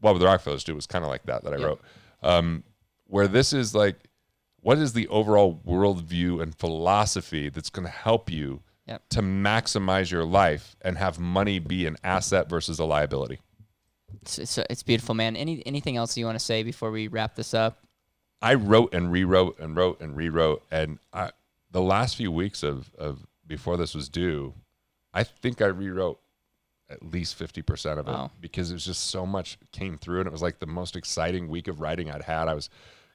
what 0.00 0.12
would 0.14 0.22
the 0.22 0.26
Rockefellers 0.26 0.64
do 0.64 0.72
It 0.72 0.76
was 0.76 0.86
kind 0.86 1.04
of 1.04 1.10
like 1.10 1.24
that 1.24 1.44
that 1.44 1.52
I 1.52 1.56
yeah. 1.58 1.66
wrote. 1.66 1.80
Um, 2.22 2.64
where 3.06 3.28
this 3.28 3.52
is 3.52 3.74
like, 3.74 3.96
what 4.60 4.78
is 4.78 4.92
the 4.92 5.08
overall 5.08 5.60
worldview 5.66 6.42
and 6.42 6.54
philosophy 6.54 7.48
that's 7.48 7.70
going 7.70 7.86
to 7.86 7.92
help 7.92 8.30
you 8.30 8.62
yep. 8.86 9.02
to 9.10 9.20
maximize 9.20 10.10
your 10.10 10.24
life 10.24 10.76
and 10.82 10.98
have 10.98 11.18
money 11.18 11.58
be 11.58 11.86
an 11.86 11.96
asset 12.04 12.48
versus 12.48 12.78
a 12.78 12.84
liability? 12.84 13.40
It's, 14.22 14.38
it's, 14.38 14.58
it's 14.58 14.82
beautiful, 14.82 15.14
man. 15.14 15.36
Any 15.36 15.64
anything 15.66 15.96
else 15.96 16.16
you 16.16 16.26
want 16.26 16.38
to 16.38 16.44
say 16.44 16.62
before 16.62 16.90
we 16.90 17.08
wrap 17.08 17.36
this 17.36 17.54
up? 17.54 17.78
I 18.42 18.54
wrote 18.54 18.94
and 18.94 19.12
rewrote 19.12 19.58
and 19.58 19.76
wrote 19.76 20.00
and 20.00 20.16
rewrote, 20.16 20.64
and 20.70 20.98
I, 21.12 21.30
the 21.70 21.82
last 21.82 22.16
few 22.16 22.32
weeks 22.32 22.62
of 22.62 22.92
of 22.96 23.26
before 23.46 23.76
this 23.76 23.94
was 23.94 24.08
due, 24.08 24.54
I 25.12 25.24
think 25.24 25.60
I 25.60 25.66
rewrote 25.66 26.20
at 26.88 27.02
least 27.02 27.34
fifty 27.34 27.62
percent 27.62 27.98
of 27.98 28.08
it 28.08 28.12
wow. 28.12 28.30
because 28.40 28.70
it 28.70 28.74
was 28.74 28.84
just 28.84 29.06
so 29.08 29.26
much 29.26 29.58
came 29.72 29.98
through, 29.98 30.20
and 30.20 30.26
it 30.26 30.32
was 30.32 30.42
like 30.42 30.58
the 30.58 30.66
most 30.66 30.96
exciting 30.96 31.48
week 31.48 31.68
of 31.68 31.80
writing 31.80 32.10
I'd 32.10 32.22
had. 32.22 32.48
I 32.48 32.54
was 32.54 32.70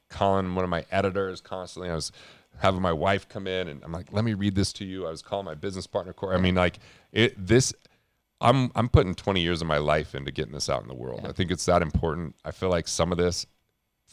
calling 0.09 0.53
one 0.53 0.63
of 0.63 0.69
my 0.69 0.85
editors 0.91 1.41
constantly. 1.41 1.89
I 1.89 1.95
was 1.95 2.11
having 2.59 2.81
my 2.81 2.93
wife 2.93 3.27
come 3.27 3.47
in, 3.47 3.67
and 3.67 3.83
I'm 3.83 3.91
like, 3.91 4.13
"Let 4.13 4.23
me 4.25 4.35
read 4.35 4.55
this 4.55 4.71
to 4.73 4.85
you." 4.85 5.07
I 5.07 5.09
was 5.09 5.23
calling 5.23 5.45
my 5.45 5.55
business 5.55 5.87
partner, 5.87 6.13
Corey. 6.13 6.35
I 6.35 6.39
mean, 6.39 6.55
like 6.55 6.79
it. 7.11 7.33
This, 7.47 7.73
I'm 8.41 8.71
I'm 8.75 8.89
putting 8.89 9.15
20 9.15 9.41
years 9.41 9.61
of 9.61 9.67
my 9.67 9.79
life 9.79 10.13
into 10.13 10.31
getting 10.31 10.53
this 10.53 10.69
out 10.69 10.83
in 10.83 10.87
the 10.87 10.93
world. 10.93 11.21
Yeah. 11.23 11.29
I 11.29 11.31
think 11.31 11.49
it's 11.49 11.65
that 11.65 11.81
important. 11.81 12.35
I 12.45 12.51
feel 12.51 12.69
like 12.69 12.87
some 12.87 13.11
of 13.11 13.17
this 13.17 13.47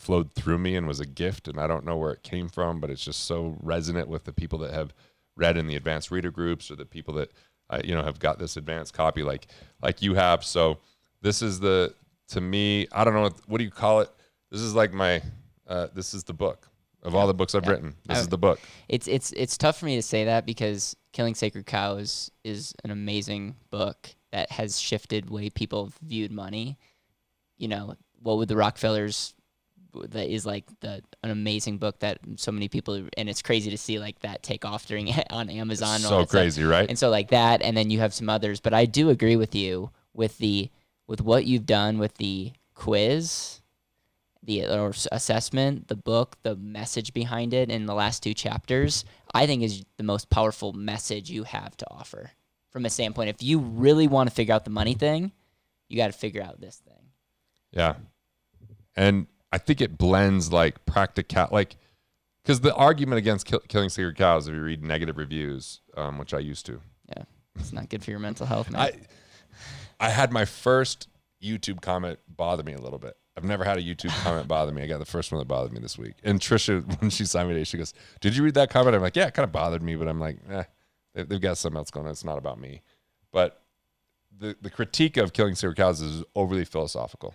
flowed 0.02 0.34
through 0.34 0.58
me 0.58 0.74
and 0.76 0.86
was 0.86 1.00
a 1.00 1.06
gift, 1.06 1.46
and 1.48 1.58
I 1.58 1.66
don't 1.66 1.84
know 1.84 1.96
where 1.96 2.12
it 2.12 2.22
came 2.22 2.48
from, 2.48 2.80
but 2.80 2.90
it's 2.90 3.04
just 3.04 3.24
so 3.24 3.56
resonant 3.62 4.08
with 4.08 4.24
the 4.24 4.32
people 4.32 4.58
that 4.60 4.74
have 4.74 4.92
read 5.36 5.56
in 5.56 5.66
the 5.66 5.76
advanced 5.76 6.10
reader 6.10 6.30
groups 6.30 6.70
or 6.70 6.76
the 6.76 6.84
people 6.84 7.14
that 7.14 7.30
uh, 7.70 7.80
you 7.84 7.94
know 7.94 8.02
have 8.02 8.18
got 8.18 8.38
this 8.38 8.56
advanced 8.56 8.92
copy 8.94 9.22
like 9.22 9.46
like 9.80 10.02
you 10.02 10.14
have. 10.14 10.44
So 10.44 10.78
this 11.22 11.40
is 11.40 11.60
the 11.60 11.94
to 12.28 12.40
me, 12.40 12.86
I 12.92 13.04
don't 13.04 13.14
know 13.14 13.22
what, 13.22 13.34
what 13.48 13.58
do 13.58 13.64
you 13.64 13.70
call 13.70 14.00
it. 14.00 14.10
This 14.50 14.60
is 14.60 14.74
like 14.74 14.92
my 14.92 15.22
uh, 15.68 15.86
this 15.94 16.12
is 16.14 16.24
the 16.24 16.32
book 16.34 16.68
of 17.04 17.14
all 17.14 17.26
the 17.26 17.34
books 17.34 17.54
I've 17.54 17.64
Yeah. 17.64 17.70
written. 17.70 17.94
This 18.06 18.18
I- 18.18 18.20
is 18.22 18.28
the 18.28 18.38
book. 18.38 18.58
It's 18.88 19.06
it's 19.08 19.32
it's 19.32 19.56
tough 19.56 19.78
for 19.78 19.86
me 19.86 19.96
to 19.96 20.02
say 20.02 20.24
that 20.24 20.44
because 20.46 20.96
Killing 21.12 21.34
Sacred 21.34 21.66
Cows 21.66 22.30
is 22.44 22.74
an 22.84 22.90
amazing 22.90 23.54
book 23.70 24.14
that 24.32 24.50
has 24.50 24.80
shifted 24.80 25.30
way 25.30 25.48
people 25.50 25.92
viewed 26.02 26.32
money. 26.32 26.78
You 27.58 27.68
know, 27.68 27.94
what 28.20 28.38
would 28.38 28.48
the 28.48 28.56
Rockefellers 28.56 29.34
that 30.08 30.28
is 30.32 30.46
like 30.46 30.64
the 30.80 31.02
an 31.22 31.30
amazing 31.30 31.78
book 31.78 31.98
that 32.00 32.18
so 32.36 32.50
many 32.50 32.68
people 32.68 32.94
and 33.16 33.28
it's 33.28 33.42
crazy 33.42 33.70
to 33.70 33.76
see 33.78 33.98
like 33.98 34.18
that 34.20 34.42
take 34.42 34.64
off 34.64 34.86
during 34.86 35.12
on 35.30 35.50
Amazon. 35.50 35.98
so 36.00 36.08
that 36.08 36.28
stuff. 36.28 36.30
crazy, 36.30 36.64
right? 36.64 36.88
and 36.88 36.98
so 36.98 37.10
like 37.10 37.28
that 37.28 37.60
and 37.62 37.76
then 37.76 37.90
you 37.90 37.98
have 38.00 38.14
some 38.14 38.28
others 38.30 38.60
but 38.60 38.72
i 38.72 38.84
do 38.86 39.10
agree 39.10 39.36
with 39.36 39.54
you 39.54 39.90
with 40.14 40.38
the 40.38 40.70
with 41.06 41.20
what 41.20 41.44
you've 41.44 41.66
done 41.66 41.98
with 41.98 42.14
the 42.14 42.52
quiz 42.74 43.60
the 44.42 44.64
or 44.66 44.92
assessment 45.12 45.88
the 45.88 45.94
book 45.96 46.36
the 46.42 46.56
message 46.56 47.12
behind 47.12 47.52
it 47.54 47.70
in 47.70 47.86
the 47.86 47.94
last 47.94 48.22
two 48.22 48.32
chapters 48.34 49.04
i 49.34 49.46
think 49.46 49.62
is 49.62 49.84
the 49.98 50.02
most 50.02 50.30
powerful 50.30 50.72
message 50.72 51.30
you 51.30 51.44
have 51.44 51.76
to 51.76 51.86
offer 51.90 52.30
from 52.70 52.86
a 52.86 52.90
standpoint 52.90 53.28
if 53.28 53.42
you 53.42 53.58
really 53.58 54.08
want 54.08 54.28
to 54.28 54.34
figure 54.34 54.54
out 54.54 54.64
the 54.64 54.70
money 54.70 54.94
thing 54.94 55.30
you 55.88 55.96
got 55.98 56.06
to 56.06 56.12
figure 56.18 56.42
out 56.42 56.58
this 56.60 56.76
thing 56.76 57.10
Yeah. 57.72 57.94
And 58.96 59.26
I 59.52 59.58
think 59.58 59.80
it 59.80 59.98
blends 59.98 60.50
like 60.52 60.84
practical, 60.86 61.48
like, 61.52 61.76
because 62.42 62.60
the 62.60 62.74
argument 62.74 63.18
against 63.18 63.46
kill, 63.46 63.60
killing 63.68 63.88
sacred 63.90 64.16
cows, 64.16 64.48
if 64.48 64.54
you 64.54 64.62
read 64.62 64.82
negative 64.82 65.18
reviews, 65.18 65.80
um, 65.96 66.18
which 66.18 66.32
I 66.34 66.38
used 66.38 66.66
to, 66.66 66.80
yeah 67.16 67.24
it's 67.56 67.72
not 67.72 67.88
good 67.90 68.02
for 68.02 68.10
your 68.10 68.18
mental 68.18 68.46
health 68.46 68.70
man 68.70 68.80
I, 68.80 68.92
I 70.00 70.08
had 70.08 70.32
my 70.32 70.46
first 70.46 71.08
YouTube 71.42 71.82
comment 71.82 72.18
bother 72.26 72.62
me 72.62 72.72
a 72.72 72.80
little 72.80 72.98
bit. 72.98 73.14
I've 73.36 73.44
never 73.44 73.62
had 73.64 73.76
a 73.78 73.82
YouTube 73.82 74.10
comment 74.24 74.48
bother 74.48 74.72
me. 74.72 74.82
I 74.82 74.86
got 74.86 74.98
the 74.98 75.04
first 75.04 75.30
one 75.32 75.38
that 75.38 75.48
bothered 75.48 75.72
me 75.72 75.80
this 75.80 75.98
week. 75.98 76.14
And 76.24 76.40
Trisha, 76.40 76.82
when 77.00 77.10
she 77.10 77.24
signed 77.26 77.48
me 77.48 77.54
today, 77.54 77.64
she 77.64 77.76
goes, 77.78 77.92
"Did 78.20 78.34
you 78.36 78.42
read 78.42 78.54
that 78.54 78.70
comment?" 78.70 78.96
I'm 78.96 79.02
like, 79.02 79.16
"Yeah, 79.16 79.26
it 79.26 79.34
kind 79.34 79.44
of 79.44 79.52
bothered 79.52 79.82
me," 79.82 79.96
but 79.96 80.08
I'm 80.08 80.18
like, 80.20 80.38
"Eh, 80.50 80.64
they- 81.14 81.22
they've 81.24 81.40
got 81.40 81.58
something 81.58 81.76
else 81.78 81.90
going 81.90 82.06
on. 82.06 82.12
It's 82.12 82.24
not 82.24 82.38
about 82.38 82.58
me." 82.58 82.80
But 83.32 83.62
the 84.36 84.56
the 84.60 84.70
critique 84.70 85.16
of 85.18 85.32
killing 85.32 85.54
sacred 85.54 85.76
cows 85.76 86.00
is 86.00 86.24
overly 86.34 86.64
philosophical. 86.64 87.34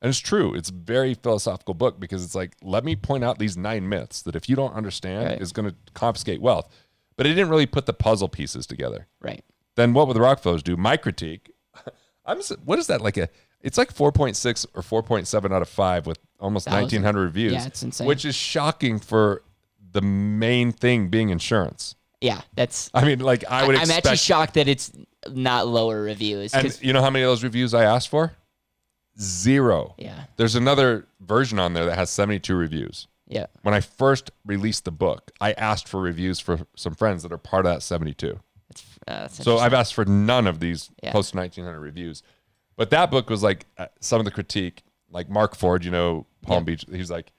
And 0.00 0.08
it's 0.08 0.18
true. 0.20 0.54
It's 0.54 0.70
a 0.70 0.74
very 0.74 1.14
philosophical 1.14 1.74
book 1.74 1.98
because 1.98 2.24
it's 2.24 2.34
like, 2.34 2.52
let 2.62 2.84
me 2.84 2.94
point 2.94 3.24
out 3.24 3.38
these 3.38 3.56
nine 3.56 3.88
myths 3.88 4.22
that 4.22 4.36
if 4.36 4.48
you 4.48 4.54
don't 4.54 4.72
understand 4.74 5.26
Right. 5.26 5.40
is 5.40 5.52
going 5.52 5.68
to 5.70 5.74
confiscate 5.94 6.40
wealth. 6.40 6.68
But 7.16 7.26
it 7.26 7.30
didn't 7.30 7.48
really 7.50 7.66
put 7.66 7.86
the 7.86 7.92
puzzle 7.92 8.28
pieces 8.28 8.64
together. 8.66 9.08
right 9.20 9.44
Then 9.74 9.92
what 9.94 10.06
would 10.06 10.14
the 10.14 10.20
Rockefellers 10.20 10.62
do? 10.62 10.76
My 10.76 10.96
critique, 10.96 11.50
I'm 12.26 12.40
what 12.64 12.78
is 12.78 12.86
that 12.86 13.00
like 13.00 13.16
a? 13.16 13.28
It's 13.60 13.76
like 13.76 13.92
4.6 13.92 14.66
or 14.74 14.82
4.7 15.02 15.52
out 15.52 15.62
of 15.62 15.68
five 15.68 16.06
with 16.06 16.20
almost 16.38 16.66
Thousand. 16.66 16.82
1,900 17.02 17.20
reviews. 17.24 17.52
Yeah, 17.54 17.66
it's 17.66 17.82
insane. 17.82 18.06
Which 18.06 18.24
is 18.24 18.36
shocking 18.36 19.00
for 19.00 19.42
the 19.90 20.00
main 20.00 20.70
thing 20.70 21.08
being 21.08 21.30
insurance. 21.30 21.96
yeah 22.20 22.42
that's 22.54 22.88
I 22.94 23.04
mean, 23.04 23.18
like 23.18 23.44
I 23.50 23.66
would 23.66 23.74
expect. 23.74 23.90
i'm 23.90 23.96
actually 23.98 24.16
shocked 24.18 24.54
that 24.54 24.68
it's 24.68 24.92
not 25.28 25.66
lower 25.66 26.02
reviews 26.02 26.54
and 26.54 26.78
you 26.82 26.92
know 26.92 27.00
how 27.00 27.10
many 27.10 27.24
of 27.24 27.30
those 27.30 27.42
reviews 27.42 27.74
I 27.74 27.82
asked 27.84 28.08
for? 28.10 28.32
Zero. 29.20 29.94
yeah 29.98 30.24
There's 30.36 30.54
another 30.54 31.06
version 31.20 31.58
on 31.58 31.74
there 31.74 31.86
that 31.86 31.96
has 31.98 32.10
72 32.10 32.54
reviews. 32.54 33.08
yeah 33.26 33.46
When 33.62 33.74
I 33.74 33.80
first 33.80 34.30
released 34.46 34.84
the 34.84 34.90
book, 34.92 35.30
I 35.40 35.52
asked 35.52 35.88
for 35.88 36.00
reviews 36.00 36.40
for 36.40 36.60
some 36.76 36.94
friends 36.94 37.22
that 37.22 37.32
are 37.32 37.38
part 37.38 37.66
of 37.66 37.72
that 37.74 37.82
72. 37.82 38.38
That's, 39.06 39.40
uh, 39.40 39.42
So 39.42 39.58
I've 39.58 39.74
asked 39.74 39.94
for 39.94 40.04
none 40.04 40.46
of 40.46 40.60
these 40.60 40.90
Yeah. 41.02 41.12
post 41.12 41.34
1900 41.34 41.80
reviews. 41.80 42.22
But 42.76 42.90
that 42.90 43.10
book 43.10 43.28
was 43.28 43.42
like 43.42 43.66
uh, 43.76 43.86
some 44.00 44.20
of 44.20 44.24
the 44.24 44.30
critique, 44.30 44.82
like 45.10 45.28
Mark 45.28 45.56
Ford, 45.56 45.84
you 45.84 45.90
know, 45.90 46.26
Palm 46.42 46.60
Yeah. 46.62 46.64
Beach. 46.76 46.84
He's 46.90 47.10
like, 47.10 47.32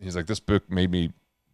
he's 0.00 0.16
like, 0.16 0.26
this 0.26 0.40
book 0.40 0.68
made 0.70 0.90
me 0.90 1.12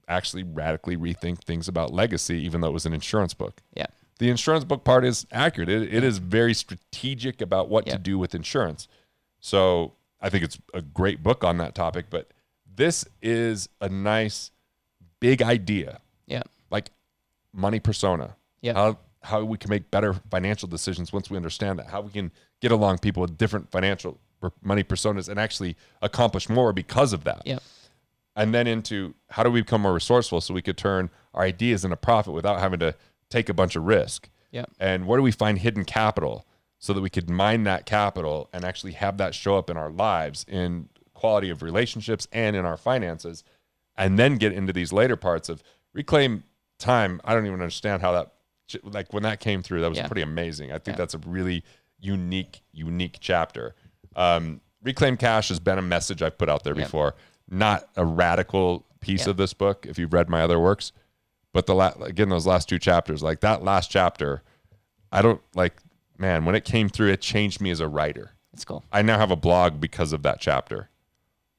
actually 0.09 0.43
radically 0.45 0.97
rethink 0.97 1.41
things 1.45 1.69
about 1.69 1.93
legacy, 1.93 2.39
even 2.39 2.61
though 2.61 2.69
it 2.69 2.73
was 2.73 2.87
an 2.87 2.93
insurance 2.95 3.35
book. 3.35 3.61
yeah 3.77 3.87
The 4.19 4.31
insurance 4.31 4.65
book 4.65 4.83
part 4.85 5.05
is 5.05 5.27
accurate. 5.31 5.69
It, 5.69 5.93
it 5.95 6.03
is 6.05 6.19
very 6.19 6.55
strategic 6.55 7.41
about 7.43 7.69
what 7.69 7.87
Yeah. 7.87 7.95
to 7.95 7.99
do 7.99 8.19
with 8.19 8.35
insurance. 8.35 8.89
So 9.43 9.93
I 10.21 10.31
think 10.31 10.45
it's 10.45 10.59
a 10.73 10.81
great 10.81 11.23
book 11.23 11.45
on 11.45 11.59
that 11.59 11.75
topic. 11.75 12.07
But 12.09 12.31
this 12.75 13.05
is 13.21 13.69
a 13.83 13.89
nice, 13.91 14.51
big 15.21 15.43
idea 15.43 16.01
yeah 16.27 16.43
like 16.71 16.91
money 17.53 17.79
persona. 17.81 18.37
Yeah. 18.63 18.73
How 18.75 18.99
how 19.23 19.45
we 19.45 19.59
can 19.59 19.69
make 19.71 19.91
better 19.91 20.15
financial 20.31 20.67
decisions 20.69 21.13
once 21.13 21.31
we 21.31 21.37
understand 21.37 21.79
that. 21.79 21.89
How 21.89 22.01
we 22.01 22.11
can 22.11 22.33
get 22.61 22.73
along 22.73 22.99
people 22.99 23.21
with 23.21 23.37
different 23.37 23.71
financial 23.71 24.19
money 24.63 24.83
personas 24.83 25.29
and 25.29 25.39
actually 25.39 25.77
accomplish 26.01 26.49
more 26.49 26.73
because 26.73 27.13
of 27.13 27.25
that. 27.25 27.43
yeah 27.45 27.59
And 28.35 28.53
then 28.55 28.67
into 28.67 29.15
how 29.31 29.43
do 29.43 29.51
we 29.51 29.61
become 29.61 29.83
more 29.83 29.93
resourceful 29.95 30.41
so 30.41 30.55
we 30.55 30.63
could 30.63 30.77
turn 30.77 31.11
our 31.35 31.43
ideas 31.45 31.85
into 31.85 31.97
profit 31.97 32.33
without 32.33 32.59
having 32.59 32.81
to 32.81 32.95
take 33.31 33.49
a 33.49 33.55
bunch 33.55 33.77
of 33.77 33.85
risk. 33.85 34.29
yeah 34.51 34.65
And 34.81 35.07
where 35.07 35.19
do 35.19 35.23
we 35.23 35.31
find 35.33 35.59
hidden 35.59 35.85
capital 35.85 36.47
so 36.83 36.93
that 36.93 37.01
we 37.01 37.09
could 37.09 37.31
mine 37.31 37.63
that 37.63 37.87
capital 37.87 38.51
and 38.53 38.65
actually 38.65 38.91
have 38.91 39.17
that 39.17 39.37
show 39.37 39.57
up 39.57 39.71
in 39.71 39.77
our 39.77 39.89
lives 39.89 40.45
in 40.49 40.89
quality 41.15 41.49
of 41.49 41.63
relationships 41.63 42.27
and 42.33 42.57
in 42.57 42.65
our 42.65 42.77
finances 42.77 43.45
and 43.97 44.19
then 44.19 44.35
get 44.37 44.53
into 44.53 44.73
these 44.73 44.93
later 44.93 45.15
parts 45.15 45.49
of 45.49 45.63
reclaim 45.93 46.43
time. 46.81 47.21
I 47.25 47.35
don't 47.35 47.47
even 47.47 47.61
understand 47.61 48.03
how 48.03 48.11
that 48.13 48.33
like 48.83 49.13
when 49.13 49.23
that 49.23 49.39
came 49.39 49.63
through 49.63 49.81
that 49.83 49.91
was 49.91 49.99
Yeah. 49.99 50.09
pretty 50.09 50.23
amazing. 50.23 50.73
I 50.73 50.79
think 50.79 50.97
Yeah. 50.97 51.03
that's 51.03 51.15
a 51.15 51.19
really 51.19 51.63
unique 52.01 52.63
unique 52.73 53.19
chapter. 53.21 53.77
Um, 54.17 54.61
reclaim 54.83 55.17
cash 55.17 55.51
has 55.51 55.61
been 55.61 55.79
a 55.79 55.83
message 55.83 56.21
I've 56.21 56.37
put 56.37 56.49
out 56.49 56.65
there 56.65 56.77
Yeah. 56.77 56.83
before, 56.83 57.15
not 57.49 57.89
a 57.95 58.05
radical 58.05 58.85
piece 58.99 59.29
of 59.29 59.37
this 59.37 59.55
book 59.55 59.87
if 59.87 60.01
you've 60.01 60.13
read 60.13 60.29
my 60.29 60.43
other 60.43 60.59
works. 60.59 60.91
But 61.53 61.67
the 61.67 61.77
la- 61.77 61.95
again 62.01 62.29
those 62.29 62.45
last 62.47 62.69
two 62.69 62.81
chapters, 62.81 63.23
like 63.23 63.39
that 63.43 63.63
last 63.63 63.89
chapter, 63.89 64.43
I 65.13 65.23
don't 65.23 65.41
like 65.55 65.75
man, 66.23 66.45
when 66.45 66.55
it 66.55 66.65
came 66.65 66.89
through 66.89 67.11
it 67.11 67.21
changed 67.21 67.61
me 67.61 67.71
as 67.71 67.81
a 67.81 67.89
writer. 67.89 68.31
that's 68.53 68.65
cool 68.65 68.85
I 68.91 69.03
now 69.03 69.19
have 69.19 69.31
a 69.31 69.37
blog 69.37 69.81
because 69.81 70.15
of 70.15 70.23
that 70.23 70.41
chapter. 70.41 70.89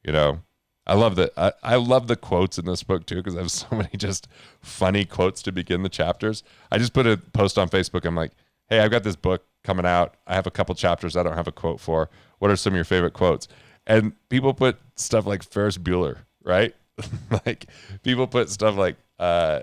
You 0.03 0.13
know, 0.13 0.39
I 0.87 0.95
love 0.95 1.15
the 1.15 1.31
I, 1.37 1.51
I 1.61 1.75
love 1.75 2.07
the 2.07 2.15
quotes 2.15 2.57
in 2.57 2.65
this 2.65 2.81
book 2.81 3.05
too 3.05 3.17
because 3.17 3.35
I 3.35 3.39
have 3.39 3.51
so 3.63 3.67
many 3.71 3.91
just 3.95 4.27
funny 4.61 5.05
quotes 5.05 5.43
to 5.43 5.51
begin 5.51 5.83
the 5.83 5.89
chapters. 5.89 6.43
I 6.71 6.77
just 6.79 6.93
put 6.93 7.05
a 7.05 7.17
post 7.17 7.57
on 7.59 7.69
Facebook. 7.69 8.05
I'm 8.05 8.15
like, 8.15 8.31
hey, 8.69 8.79
I've 8.79 8.91
got 8.91 9.03
this 9.03 9.15
book 9.15 9.43
coming 9.63 9.85
out. 9.85 10.15
I 10.25 10.35
have 10.35 10.47
a 10.47 10.51
couple 10.51 10.73
chapters 10.75 11.15
I 11.15 11.23
don't 11.23 11.35
have 11.35 11.47
a 11.47 11.51
quote 11.51 11.79
for. 11.79 12.09
What 12.39 12.49
are 12.49 12.55
some 12.55 12.73
of 12.73 12.75
your 12.75 12.85
favorite 12.85 13.13
quotes? 13.13 13.47
And 13.85 14.13
people 14.29 14.53
put 14.53 14.77
stuff 14.95 15.25
like 15.25 15.43
Ferris 15.43 15.77
Bueller, 15.77 16.19
right? 16.43 16.73
like 17.45 17.65
people 18.01 18.27
put 18.27 18.49
stuff 18.49 18.77
like 18.77 18.95
uh, 19.19 19.61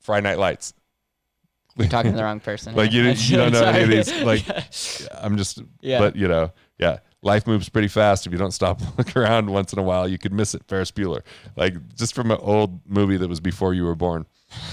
Friday 0.00 0.28
Night 0.28 0.38
Lights. 0.38 0.74
You're 1.76 1.88
talking 1.88 2.12
to 2.12 2.16
the 2.16 2.22
wrong 2.28 2.40
person. 2.40 2.74
Like 2.74 2.92
you, 2.92 3.02
you 3.04 3.36
don't 3.36 3.52
know 3.52 3.64
any 3.64 3.82
of 3.82 3.88
these. 3.88 4.22
Like 4.22 4.44
I'm 5.22 5.36
just, 5.36 5.62
Yeah. 5.80 5.98
but 5.98 6.16
you 6.16 6.28
know, 6.28 6.52
yeah. 6.78 6.98
Life 7.24 7.46
moves 7.46 7.68
pretty 7.68 7.86
fast. 7.88 8.26
If 8.26 8.32
you 8.32 8.38
don't 8.38 8.50
stop, 8.52 8.80
look 8.98 9.16
around 9.16 9.48
once 9.48 9.72
in 9.72 9.78
a 9.78 9.82
while, 9.82 10.08
you 10.08 10.18
could 10.18 10.32
miss 10.32 10.54
it. 10.54 10.62
Ferris 10.66 10.90
Bueller, 10.90 11.22
like 11.56 11.74
just 11.94 12.14
from 12.14 12.30
an 12.32 12.38
old 12.40 12.80
movie 12.88 13.16
that 13.16 13.28
was 13.28 13.38
before 13.40 13.74
you 13.74 13.84
were 13.84 13.94
born. 13.94 14.26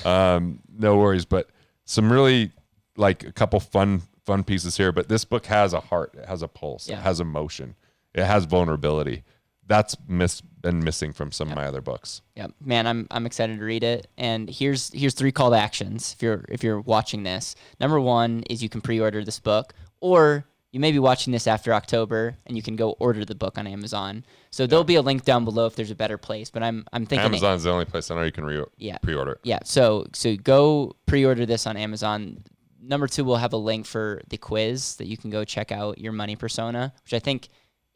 Um, 0.04 0.60
no 0.78 0.98
worries, 0.98 1.26
but 1.26 1.50
some 1.86 2.12
really 2.12 2.52
like 2.98 3.24
a 3.24 3.32
couple 3.32 3.60
fun, 3.60 4.02
fun 4.26 4.44
pieces 4.44 4.78
here. 4.78 4.92
But 4.92 5.10
this 5.10 5.26
book 5.26 5.46
has 5.46 5.74
a 5.74 5.80
heart. 5.80 6.16
It 6.18 6.26
has 6.26 6.42
a 6.42 6.48
pulse. 6.48 6.90
Yeah. 6.90 6.98
It 6.98 7.04
has 7.04 7.20
emotion. 7.20 7.76
It 8.16 8.26
has 8.26 8.46
vulnerability. 8.46 9.24
That's 9.70 9.96
miss, 10.08 10.42
been 10.42 10.84
missing 10.84 11.14
from 11.14 11.32
some 11.32 11.50
of 11.50 11.56
my 11.56 11.66
other 11.66 11.80
books. 11.80 12.22
Yeah, 12.36 12.48
man, 12.60 12.88
I'm 12.88 13.08
I'm 13.12 13.26
excited 13.26 13.60
to 13.60 13.64
read 13.64 13.84
it. 13.84 14.08
And 14.18 14.50
here's 14.50 14.92
here's 14.92 15.14
three 15.14 15.32
call 15.32 15.52
to 15.52 15.58
actions 15.58 16.14
if 16.18 16.24
you're 16.24 16.44
if 16.50 16.64
you're 16.64 16.82
watching 16.82 17.24
this. 17.24 17.56
Number 17.80 18.00
one 18.02 18.44
is 18.50 18.62
you 18.62 18.68
can 18.70 18.82
pre-order 18.82 19.24
this 19.24 19.40
book, 19.40 19.74
or 20.02 20.44
you 20.72 20.80
may 20.80 20.92
be 20.92 21.00
watching 21.00 21.32
this 21.34 21.48
after 21.48 21.74
October 21.74 22.36
and 22.46 22.56
you 22.58 22.62
can 22.64 22.76
go 22.76 22.92
order 23.00 23.26
the 23.26 23.34
book 23.36 23.58
on 23.58 23.66
Amazon. 23.68 24.24
So 24.52 24.68
there'll 24.68 24.84
be 24.84 24.96
a 24.96 25.02
link 25.02 25.24
down 25.24 25.46
below 25.46 25.66
if 25.66 25.76
there's 25.76 25.90
a 25.92 25.96
better 25.96 26.18
place. 26.18 26.50
But 26.50 26.64
I'm 26.64 26.86
I'm 26.92 27.06
thinking 27.06 27.28
Amazon's 27.28 27.64
the 27.64 27.72
only 27.72 27.86
place 27.86 28.10
I 28.12 28.16
know 28.16 28.24
you 28.24 28.32
can 28.32 28.46
re- 28.46 28.64
Yeah. 28.78 28.98
pre-order. 28.98 29.40
Yeah, 29.44 29.60
so 29.64 30.08
so 30.14 30.36
go 30.36 30.96
pre-order 31.06 31.46
this 31.46 31.68
on 31.68 31.78
Amazon. 31.78 32.44
Number 32.82 33.08
two, 33.08 33.24
we'll 33.24 33.36
have 33.36 33.54
a 33.54 33.58
link 33.58 33.86
for 33.86 34.22
the 34.30 34.38
quiz 34.38 34.96
that 34.96 35.06
you 35.08 35.16
can 35.18 35.30
go 35.30 35.44
check 35.44 35.72
out 35.72 36.00
your 36.00 36.14
money 36.14 36.36
persona, 36.36 36.92
which 37.04 37.14
I 37.14 37.20
think 37.20 37.50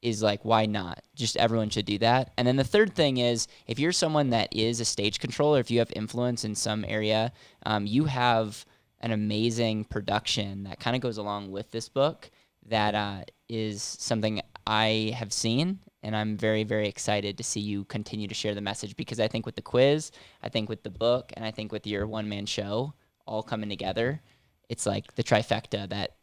is 0.04 0.22
like 0.22 0.44
why 0.46 0.66
not? 0.66 1.02
Just 1.16 1.38
everyone 1.38 1.70
should 1.70 1.86
do 1.86 1.98
that. 2.00 2.32
And 2.38 2.48
then 2.48 2.58
the 2.58 2.64
third 2.64 2.94
thing 2.94 3.18
is 3.18 3.48
if 3.68 3.80
you're 3.80 3.92
someone 3.92 4.30
that 4.32 4.56
is 4.56 4.80
a 4.80 4.86
stage 4.86 5.20
controller, 5.20 5.60
if 5.60 5.72
you 5.72 5.80
have 5.80 5.92
influence 5.96 6.44
in 6.44 6.56
some 6.56 6.86
area, 6.88 7.32
um, 7.66 7.86
you 7.88 8.06
have 8.06 8.66
an 9.00 9.12
amazing 9.12 9.86
production 9.86 10.64
that 10.66 10.80
kind 10.80 10.96
of 10.96 11.02
goes 11.02 11.18
along 11.18 11.52
with 11.52 11.72
this 11.72 11.90
book. 11.90 12.30
That 12.68 12.96
uh, 12.96 13.24
is 13.50 13.82
something 13.82 14.42
I 14.66 15.14
have 15.18 15.34
seen 15.34 15.80
and 16.04 16.16
I'm 16.16 16.38
very 16.38 16.64
very 16.64 16.88
excited 16.88 17.38
to 17.38 17.44
see 17.44 17.62
you 17.62 17.86
continue 17.86 18.28
to 18.28 18.34
share 18.34 18.54
the 18.54 18.62
message 18.62 18.96
because 18.96 19.20
I 19.20 19.28
think 19.28 19.46
with 19.46 19.56
the 19.56 19.62
quiz, 19.62 20.12
I 20.42 20.50
think 20.50 20.70
with 20.70 20.84
the 20.84 20.90
book, 20.90 21.32
and 21.36 21.46
I 21.46 21.52
think 21.52 21.72
with 21.72 21.88
your 21.88 22.06
one 22.06 22.30
man 22.30 22.46
show 22.46 22.94
all 23.26 23.42
coming 23.42 23.70
together, 23.70 24.22
it's 24.70 24.86
like 24.86 25.16
the 25.16 25.24
trifecta 25.24 25.90
that 25.90 26.18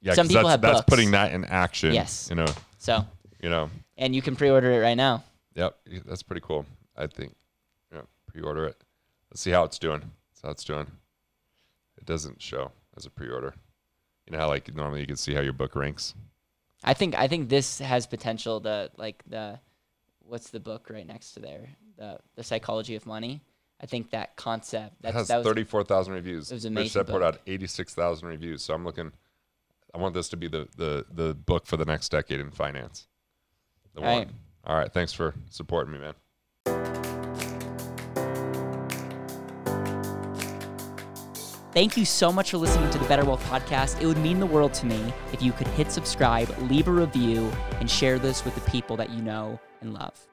Yeah, 0.00 0.14
Some 0.14 0.28
people 0.28 0.44
that's, 0.44 0.52
have 0.52 0.60
that's 0.62 0.78
books. 0.78 0.88
putting 0.88 1.10
that 1.12 1.32
in 1.32 1.44
action. 1.44 1.92
Yes. 1.92 2.28
You 2.30 2.36
know, 2.36 2.46
so 2.78 3.04
you 3.40 3.48
know. 3.48 3.70
and 3.96 4.14
you 4.14 4.22
can 4.22 4.36
pre-order 4.36 4.70
it 4.72 4.78
right 4.78 4.96
now. 4.96 5.24
Yep, 5.54 5.76
that's 6.06 6.22
pretty 6.22 6.42
cool. 6.44 6.66
I 6.96 7.06
think. 7.06 7.34
Yeah, 7.92 8.02
pre-order 8.26 8.66
it. 8.66 8.76
Let's 9.30 9.40
see 9.40 9.50
how 9.50 9.64
it's 9.64 9.78
doing. 9.78 10.00
That's 10.00 10.42
how 10.42 10.50
it's 10.50 10.64
doing. 10.64 10.86
It 11.96 12.06
doesn't 12.06 12.40
show 12.40 12.72
as 12.96 13.06
a 13.06 13.10
pre-order. 13.10 13.54
You 14.26 14.32
know 14.32 14.38
how 14.38 14.48
like 14.48 14.74
normally 14.74 15.00
you 15.00 15.06
can 15.06 15.16
see 15.16 15.34
how 15.34 15.40
your 15.40 15.52
book 15.52 15.74
ranks. 15.74 16.14
I 16.84 16.94
think 16.94 17.16
I 17.16 17.28
think 17.28 17.48
this 17.48 17.78
has 17.78 18.06
potential 18.06 18.60
to 18.60 18.90
like 18.96 19.22
the 19.26 19.58
what's 20.20 20.50
the 20.50 20.60
book 20.60 20.88
right 20.90 21.06
next 21.06 21.32
to 21.32 21.40
there 21.40 21.70
the 21.98 22.18
the 22.36 22.44
psychology 22.44 22.94
of 22.94 23.06
money. 23.06 23.42
I 23.80 23.86
think 23.86 24.10
that 24.10 24.34
concept 24.36 24.96
It 25.04 25.12
has 25.12 25.28
that 25.28 25.44
thirty-four 25.44 25.84
thousand 25.84 26.14
reviews. 26.14 26.50
it 26.50 26.54
was 26.54 26.64
Rich 26.64 26.70
amazing 26.70 27.02
Dad 27.04 27.12
put 27.12 27.22
out 27.22 27.38
eighty-six 27.46 27.94
thousand 27.94 28.28
reviews. 28.28 28.62
So 28.62 28.74
I'm 28.74 28.84
looking. 28.84 29.12
I 29.94 29.98
want 29.98 30.14
this 30.14 30.28
to 30.30 30.36
be 30.36 30.48
the 30.48 30.68
the 30.76 31.04
the 31.12 31.34
book 31.34 31.66
for 31.66 31.76
the 31.76 31.84
next 31.84 32.10
decade 32.10 32.40
in 32.40 32.50
finance. 32.50 33.06
The 33.98 34.06
All 34.06 34.12
one. 34.12 34.18
right. 34.18 34.28
All 34.64 34.76
right. 34.76 34.92
Thanks 34.92 35.12
for 35.12 35.34
supporting 35.50 35.92
me, 35.92 35.98
man. 35.98 36.14
Thank 41.72 41.96
you 41.96 42.04
so 42.04 42.32
much 42.32 42.50
for 42.50 42.58
listening 42.58 42.90
to 42.90 42.98
the 42.98 43.04
BetterWealth 43.06 43.40
Podcast. 43.40 44.00
It 44.00 44.06
would 44.06 44.18
mean 44.18 44.40
the 44.40 44.46
world 44.46 44.72
to 44.74 44.86
me 44.86 45.12
if 45.32 45.42
you 45.42 45.52
could 45.52 45.66
hit 45.68 45.92
subscribe, 45.92 46.48
leave 46.70 46.88
a 46.88 46.92
review, 46.92 47.50
and 47.80 47.90
share 47.90 48.18
this 48.18 48.44
with 48.44 48.54
the 48.54 48.70
people 48.70 48.96
that 48.96 49.10
you 49.10 49.22
know 49.22 49.60
and 49.80 49.94
love. 49.94 50.27